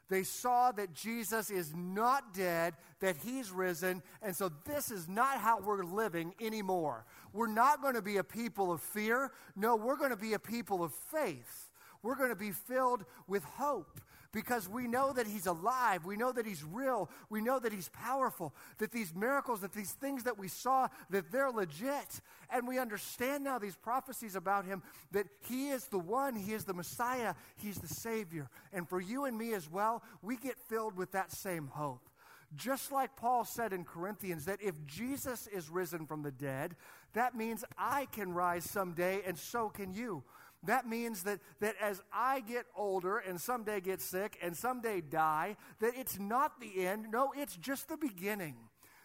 They 0.09 0.23
saw 0.23 0.71
that 0.73 0.95
Jesus 0.95 1.51
is 1.51 1.75
not 1.75 2.33
dead, 2.33 2.75
that 3.01 3.17
he's 3.17 3.51
risen, 3.51 4.03
and 4.23 4.37
so 4.37 4.51
this 4.65 4.91
is 4.91 5.09
not 5.09 5.39
how 5.39 5.61
we're 5.61 5.85
living 5.85 6.33
anymore. 6.41 7.05
We're 7.33 7.49
not 7.49 7.83
going 7.83 7.95
to 7.95 8.03
be 8.03 8.19
a 8.19 8.25
people 8.25 8.71
of 8.71 8.81
fear. 8.81 9.33
No, 9.57 9.75
we're 9.75 9.97
going 9.97 10.11
to 10.11 10.17
be 10.17 10.35
a 10.35 10.39
people 10.39 10.85
of 10.85 10.93
faith 10.95 11.66
we're 12.07 12.15
going 12.15 12.31
to 12.31 12.37
be 12.37 12.53
filled 12.53 13.05
with 13.27 13.43
hope 13.43 14.01
because 14.33 14.69
we 14.69 14.87
know 14.87 15.13
that 15.13 15.27
He's 15.27 15.47
alive. 15.47 16.05
We 16.05 16.17
know 16.17 16.31
that 16.31 16.47
He's 16.47 16.63
real. 16.63 17.11
We 17.31 17.41
know 17.41 17.59
that 17.59 17.73
He's 17.73 17.89
powerful, 17.89 18.55
that 18.79 18.93
these 18.93 19.13
miracles, 19.13 19.61
that 19.63 19.73
these 19.73 19.91
things 19.91 20.23
that 20.23 20.39
we 20.39 20.47
saw, 20.47 20.89
that 21.11 21.33
they're 21.33 21.51
legit. 21.51 22.21
And 22.49 22.69
we 22.69 22.79
understand 22.79 23.43
now 23.43 23.59
these 23.59 23.75
prophecies 23.75 24.37
about 24.37 24.67
Him 24.67 24.83
that 25.11 25.27
He 25.49 25.71
is 25.71 25.87
the 25.87 25.99
one, 25.99 26.37
He 26.37 26.53
is 26.53 26.65
the 26.65 26.75
Messiah, 26.75 27.35
He's 27.57 27.79
the 27.79 27.89
Savior. 27.89 28.49
And 28.73 28.89
for 28.89 29.01
you 29.01 29.25
and 29.25 29.37
me 29.37 29.53
as 29.55 29.69
well, 29.69 30.05
we 30.23 30.37
get 30.37 30.59
filled 30.69 30.97
with 30.97 31.11
that 31.13 31.33
same 31.33 31.67
hope. 31.67 32.09
Just 32.55 32.93
like 32.93 33.17
Paul 33.17 33.45
said 33.45 33.73
in 33.73 33.85
Corinthians, 33.85 34.45
that 34.45 34.63
if 34.63 34.75
Jesus 34.87 35.49
is 35.49 35.69
risen 35.69 36.07
from 36.07 36.23
the 36.23 36.31
dead, 36.31 36.77
that 37.15 37.35
means 37.35 37.65
I 37.77 38.07
can 38.13 38.33
rise 38.33 38.65
someday, 38.65 39.23
and 39.27 39.37
so 39.37 39.69
can 39.69 39.93
you. 39.93 40.23
That 40.65 40.89
means 40.89 41.23
that, 41.25 41.41
that 41.61 41.77
as 41.81 42.03
I 42.13 42.41
get 42.41 42.67
older 42.77 43.19
and 43.19 43.41
someday 43.41 43.81
get 43.81 44.01
sick 44.01 44.37
and 44.43 44.57
someday 44.57 45.01
die, 45.01 45.57
that 45.81 45.93
it's 45.97 46.19
not 46.19 46.61
the 46.61 46.87
end. 46.87 47.07
No, 47.11 47.33
it's 47.37 47.57
just 47.57 47.89
the 47.89 47.97
beginning. 47.97 48.57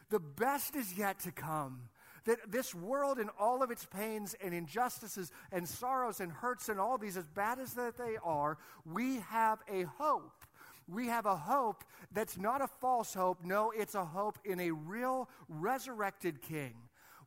The 0.10 0.20
best 0.20 0.76
is 0.76 0.98
yet 0.98 1.20
to 1.20 1.32
come. 1.32 1.90
That 2.26 2.52
this 2.52 2.76
world 2.76 3.18
and 3.18 3.30
all 3.40 3.64
of 3.64 3.72
its 3.72 3.86
pains 3.86 4.36
and 4.44 4.54
injustices 4.54 5.32
and 5.52 5.68
sorrows 5.68 6.20
and 6.20 6.32
hurts 6.32 6.70
and 6.70 6.80
all 6.80 6.98
these, 6.98 7.18
as 7.18 7.28
bad 7.28 7.60
as 7.60 7.74
that 7.74 7.98
they 7.98 8.18
are, 8.24 8.58
we 8.86 9.18
have 9.30 9.60
a 9.72 9.84
hope. 9.84 10.46
We 10.88 11.08
have 11.08 11.26
a 11.26 11.36
hope 11.36 11.84
that's 12.12 12.38
not 12.38 12.62
a 12.62 12.68
false 12.68 13.14
hope. 13.14 13.44
No, 13.44 13.72
it's 13.72 13.96
a 13.96 14.06
hope 14.06 14.38
in 14.44 14.60
a 14.60 14.72
real 14.72 15.30
resurrected 15.48 16.42
king 16.42 16.74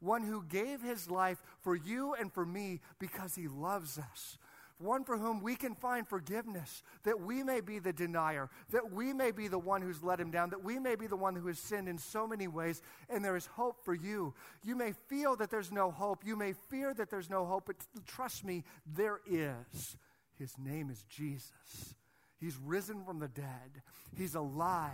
one 0.04 0.22
who 0.22 0.44
gave 0.44 0.82
his 0.82 1.10
life 1.10 1.42
for 1.62 1.74
you 1.74 2.14
and 2.14 2.32
for 2.32 2.44
me 2.44 2.80
because 2.98 3.34
he 3.34 3.48
loves 3.48 3.98
us. 3.98 4.38
One 4.78 5.04
for 5.04 5.16
whom 5.16 5.40
we 5.40 5.54
can 5.54 5.74
find 5.74 6.06
forgiveness, 6.06 6.82
that 7.04 7.20
we 7.20 7.44
may 7.44 7.60
be 7.60 7.78
the 7.78 7.92
denier, 7.92 8.50
that 8.70 8.92
we 8.92 9.12
may 9.12 9.30
be 9.30 9.46
the 9.46 9.58
one 9.58 9.80
who's 9.82 10.02
let 10.02 10.18
him 10.18 10.32
down, 10.32 10.50
that 10.50 10.64
we 10.64 10.80
may 10.80 10.96
be 10.96 11.06
the 11.06 11.16
one 11.16 11.36
who 11.36 11.46
has 11.46 11.60
sinned 11.60 11.88
in 11.88 11.96
so 11.96 12.26
many 12.26 12.48
ways, 12.48 12.82
and 13.08 13.24
there 13.24 13.36
is 13.36 13.46
hope 13.46 13.84
for 13.84 13.94
you. 13.94 14.34
You 14.64 14.74
may 14.74 14.92
feel 15.08 15.36
that 15.36 15.50
there's 15.50 15.70
no 15.70 15.92
hope. 15.92 16.24
You 16.26 16.34
may 16.34 16.54
fear 16.68 16.92
that 16.94 17.08
there's 17.08 17.30
no 17.30 17.46
hope, 17.46 17.66
but 17.66 17.76
trust 18.04 18.44
me, 18.44 18.64
there 18.84 19.20
is. 19.26 19.96
His 20.36 20.54
name 20.58 20.90
is 20.90 21.04
Jesus. 21.04 21.94
He's 22.36 22.56
risen 22.56 23.04
from 23.04 23.20
the 23.20 23.28
dead, 23.28 23.82
He's 24.16 24.34
alive, 24.34 24.90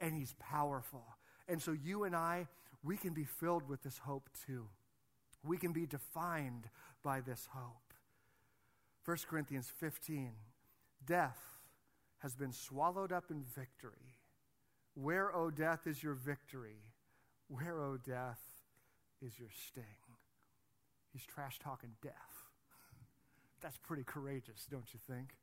and 0.00 0.12
He's 0.12 0.34
powerful. 0.40 1.04
And 1.48 1.62
so 1.62 1.72
you 1.72 2.04
and 2.04 2.14
I, 2.16 2.48
we 2.82 2.96
can 2.96 3.12
be 3.12 3.24
filled 3.24 3.68
with 3.68 3.82
this 3.82 3.98
hope 3.98 4.28
too. 4.46 4.66
We 5.44 5.56
can 5.56 5.72
be 5.72 5.86
defined 5.86 6.68
by 7.02 7.20
this 7.20 7.48
hope. 7.52 7.94
1 9.04 9.16
Corinthians 9.28 9.70
15 9.78 10.32
Death 11.06 11.40
has 12.18 12.34
been 12.36 12.52
swallowed 12.52 13.12
up 13.12 13.30
in 13.30 13.42
victory. 13.42 14.18
Where, 14.94 15.34
O 15.34 15.50
death, 15.50 15.86
is 15.86 16.02
your 16.02 16.14
victory? 16.14 16.82
Where, 17.48 17.80
O 17.80 17.96
death, 17.96 18.40
is 19.22 19.38
your 19.38 19.48
sting? 19.68 19.84
He's 21.12 21.24
trash 21.24 21.58
talking 21.58 21.90
death. 22.02 22.12
That's 23.62 23.78
pretty 23.78 24.04
courageous, 24.04 24.66
don't 24.70 24.92
you 24.92 25.00
think? 25.08 25.34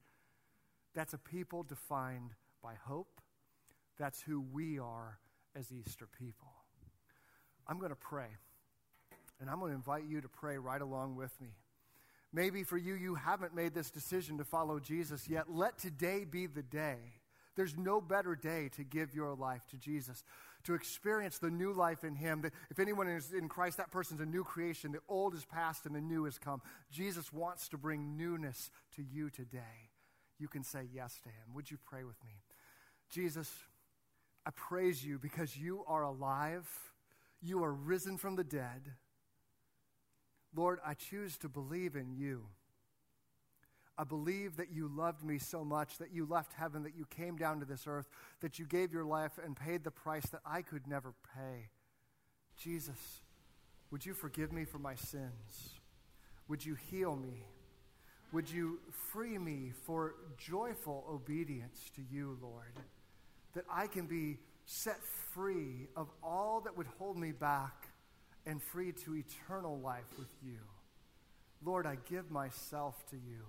That's 0.94 1.14
a 1.14 1.18
people 1.18 1.64
defined 1.64 2.36
by 2.62 2.76
hope. 2.86 3.22
That's 3.98 4.22
who 4.22 4.42
we 4.42 4.78
are 4.78 5.18
as 5.56 5.72
Easter 5.72 6.08
people. 6.08 6.57
I'm 7.68 7.80
going 7.80 7.92
to 7.92 7.96
pray, 7.96 8.30
and 9.40 9.50
I'm 9.50 9.60
going 9.60 9.72
to 9.72 9.76
invite 9.76 10.06
you 10.08 10.22
to 10.22 10.30
pray 10.30 10.58
right 10.58 10.82
along 10.82 11.16
with 11.16 11.32
me. 11.42 11.50
Maybe 12.34 12.64
for 12.64 12.78
you, 12.78 12.94
you 12.94 13.16
haven't 13.16 13.56
made 13.56 13.74
this 13.74 13.90
decision 13.90 14.38
to 14.38 14.44
follow 14.44 14.80
Jesus 14.80 15.28
yet. 15.30 15.46
Let 15.50 15.78
today 15.78 16.26
be 16.26 16.46
the 16.46 16.64
day. 16.64 16.98
There's 17.56 17.76
no 17.76 18.00
better 18.00 18.36
day 18.36 18.70
to 18.76 18.84
give 18.84 19.16
your 19.16 19.34
life 19.34 19.66
to 19.72 19.78
Jesus, 19.78 20.24
to 20.66 20.76
experience 20.76 21.40
the 21.40 21.50
new 21.50 21.74
life 21.74 22.04
in 22.04 22.16
Him. 22.16 22.42
That 22.42 22.54
if 22.70 22.80
anyone 22.80 23.08
is 23.08 23.34
in 23.34 23.50
Christ, 23.50 23.78
that 23.78 23.90
person's 23.90 24.22
a 24.22 24.26
new 24.26 24.44
creation. 24.44 24.92
The 24.92 25.00
old 25.10 25.34
is 25.34 25.44
past 25.46 25.86
and 25.86 25.96
the 25.96 26.02
new 26.02 26.26
has 26.26 26.38
come. 26.38 26.62
Jesus 26.92 27.34
wants 27.34 27.68
to 27.70 27.78
bring 27.78 28.16
newness 28.16 28.70
to 28.96 29.02
you 29.02 29.30
today. 29.32 29.90
You 30.38 30.48
can 30.48 30.64
say 30.64 30.88
yes 30.94 31.20
to 31.24 31.30
Him. 31.30 31.56
Would 31.56 31.72
you 31.72 31.78
pray 31.84 32.04
with 32.04 32.24
me? 32.24 32.34
Jesus, 33.10 33.52
I 34.46 34.52
praise 34.52 35.04
you 35.04 35.18
because 35.18 35.58
you 35.58 35.84
are 35.88 36.04
alive, 36.04 36.70
you 37.42 37.64
are 37.64 37.74
risen 37.74 38.18
from 38.18 38.36
the 38.36 38.44
dead. 38.44 38.94
Lord, 40.56 40.80
I 40.86 40.94
choose 40.94 41.38
to 41.40 41.50
believe 41.50 41.96
in 41.96 42.12
you. 42.12 42.46
I 43.98 44.04
believe 44.04 44.58
that 44.58 44.72
you 44.72 44.88
loved 44.88 45.24
me 45.24 45.40
so 45.40 45.64
much 45.64 45.98
that 45.98 46.14
you 46.14 46.26
left 46.26 46.54
heaven, 46.54 46.84
that 46.84 46.96
you 46.96 47.06
came 47.06 47.36
down 47.36 47.60
to 47.60 47.66
this 47.66 47.86
earth, 47.88 48.08
that 48.42 48.60
you 48.60 48.66
gave 48.66 48.94
your 48.94 49.06
life 49.06 49.40
and 49.44 49.56
paid 49.56 49.84
the 49.84 49.92
price 49.92 50.28
that 50.28 50.42
I 50.46 50.62
could 50.62 50.88
never 50.88 51.14
pay. 51.36 51.70
Jesus, 52.58 53.22
would 53.90 54.06
you 54.06 54.14
forgive 54.14 54.52
me 54.52 54.66
for 54.66 54.78
my 54.78 54.96
sins? 54.96 55.80
Would 56.48 56.66
you 56.66 56.76
heal 56.76 57.16
me? 57.16 57.44
Would 58.34 58.50
you 58.50 58.80
free 59.12 59.38
me 59.38 59.72
for 59.86 60.16
joyful 60.38 61.06
obedience 61.10 61.90
to 61.96 62.02
you, 62.02 62.38
Lord? 62.42 62.74
That 63.54 63.66
I 63.72 63.88
can 63.88 64.06
be 64.06 64.38
set 64.68 65.02
free 65.04 65.88
of 65.96 66.10
all 66.22 66.62
that 66.62 66.78
would 66.78 66.88
hold 67.00 67.18
me 67.18 67.32
back 67.32 67.88
and 68.46 68.62
free 68.62 68.92
to 68.92 69.16
eternal 69.16 69.80
life 69.80 70.06
with 70.20 70.28
you. 70.44 70.60
Lord, 71.64 71.88
I 71.88 71.98
give 72.10 72.30
myself 72.30 72.96
to 73.10 73.16
you. 73.16 73.46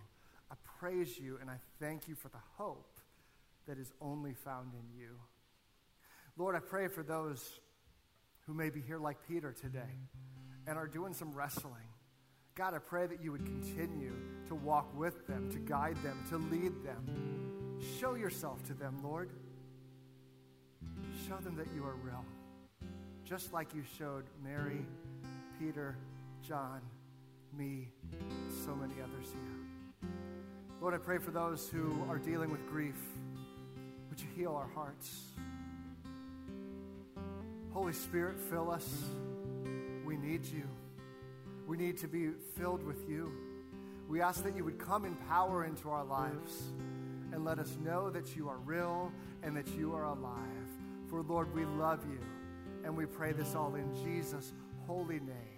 I 0.50 0.54
praise 0.78 1.18
you 1.18 1.37
and 1.40 1.50
I 1.50 1.57
thank 1.81 2.09
you 2.09 2.14
for 2.14 2.28
the 2.28 2.38
hope 2.57 3.00
that 3.66 3.78
is 3.78 3.92
only 4.00 4.33
found 4.33 4.72
in 4.74 4.98
you. 4.98 5.18
Lord, 6.37 6.54
I 6.54 6.61
pray 6.61 6.87
for 6.87 7.02
those 7.02 7.61
who 8.46 8.54
may 8.54 8.70
be 8.70 8.81
here 8.81 8.98
like 8.98 9.16
Peter 9.26 9.52
today 9.52 9.98
and 10.68 10.78
are 10.78 10.87
doing 10.87 11.12
some 11.12 11.33
wrestling. 11.33 11.74
God, 12.54 12.74
I 12.74 12.78
pray 12.78 13.09
that 13.09 13.22
you 13.22 13.33
would 13.33 13.44
continue 13.44 14.14
to 14.46 14.54
walk 14.54 14.96
with 14.96 15.26
them, 15.26 15.50
to 15.50 15.59
guide 15.59 15.96
them, 16.04 16.24
to 16.31 16.38
lead 16.38 16.85
them. 16.85 17.78
Show 18.00 18.14
yourself 18.14 18.62
to 18.68 18.74
them, 18.74 18.98
Lord. 19.02 19.31
Show 21.26 21.37
them 21.37 21.57
that 21.57 21.66
you 21.74 21.85
are 21.85 21.94
real 22.04 22.24
just 23.28 23.52
like 23.52 23.74
you 23.74 23.83
showed 23.98 24.24
Mary, 24.42 24.87
Peter, 25.59 25.98
John, 26.42 26.81
me, 27.52 27.88
so 28.64 28.74
many 28.74 28.94
others 29.02 29.26
here. 29.31 30.11
Lord, 30.81 30.94
I 30.94 30.96
pray 30.96 31.18
for 31.18 31.31
those 31.31 31.68
who 31.68 32.02
are 32.09 32.16
dealing 32.16 32.50
with 32.50 32.66
grief. 32.66 32.96
Would 34.09 34.18
you 34.18 34.28
heal 34.35 34.54
our 34.57 34.68
hearts? 34.68 35.24
Holy 37.74 37.92
Spirit, 37.92 38.38
fill 38.40 38.70
us. 38.70 38.88
We 40.07 40.16
need 40.16 40.46
you. 40.46 40.64
We 41.66 41.76
need 41.76 41.98
to 41.98 42.09
be 42.09 42.31
filled 42.57 42.83
with 42.83 43.07
you. 43.11 43.31
We 44.09 44.22
ask 44.22 44.42
that 44.44 44.57
you 44.57 44.64
would 44.64 44.78
come 44.78 45.04
in 45.04 45.16
power 45.28 45.66
into 45.66 45.90
our 45.90 46.04
lives 46.04 46.62
and 47.31 47.44
let 47.44 47.59
us 47.59 47.76
know 47.85 48.09
that 48.09 48.35
you 48.35 48.48
are 48.48 48.57
real 48.64 49.12
and 49.42 49.54
that 49.54 49.68
you 49.76 49.94
are 49.94 50.04
alive. 50.04 50.58
For 51.09 51.23
Lord, 51.23 51.55
we 51.55 51.64
love 51.64 52.05
you. 52.05 52.21
And 52.85 52.97
we 52.97 53.07
pray 53.07 53.33
this 53.33 53.55
all 53.55 53.75
in 53.75 53.94
Jesus' 54.05 54.53
holy 54.87 55.21
name. 55.21 55.58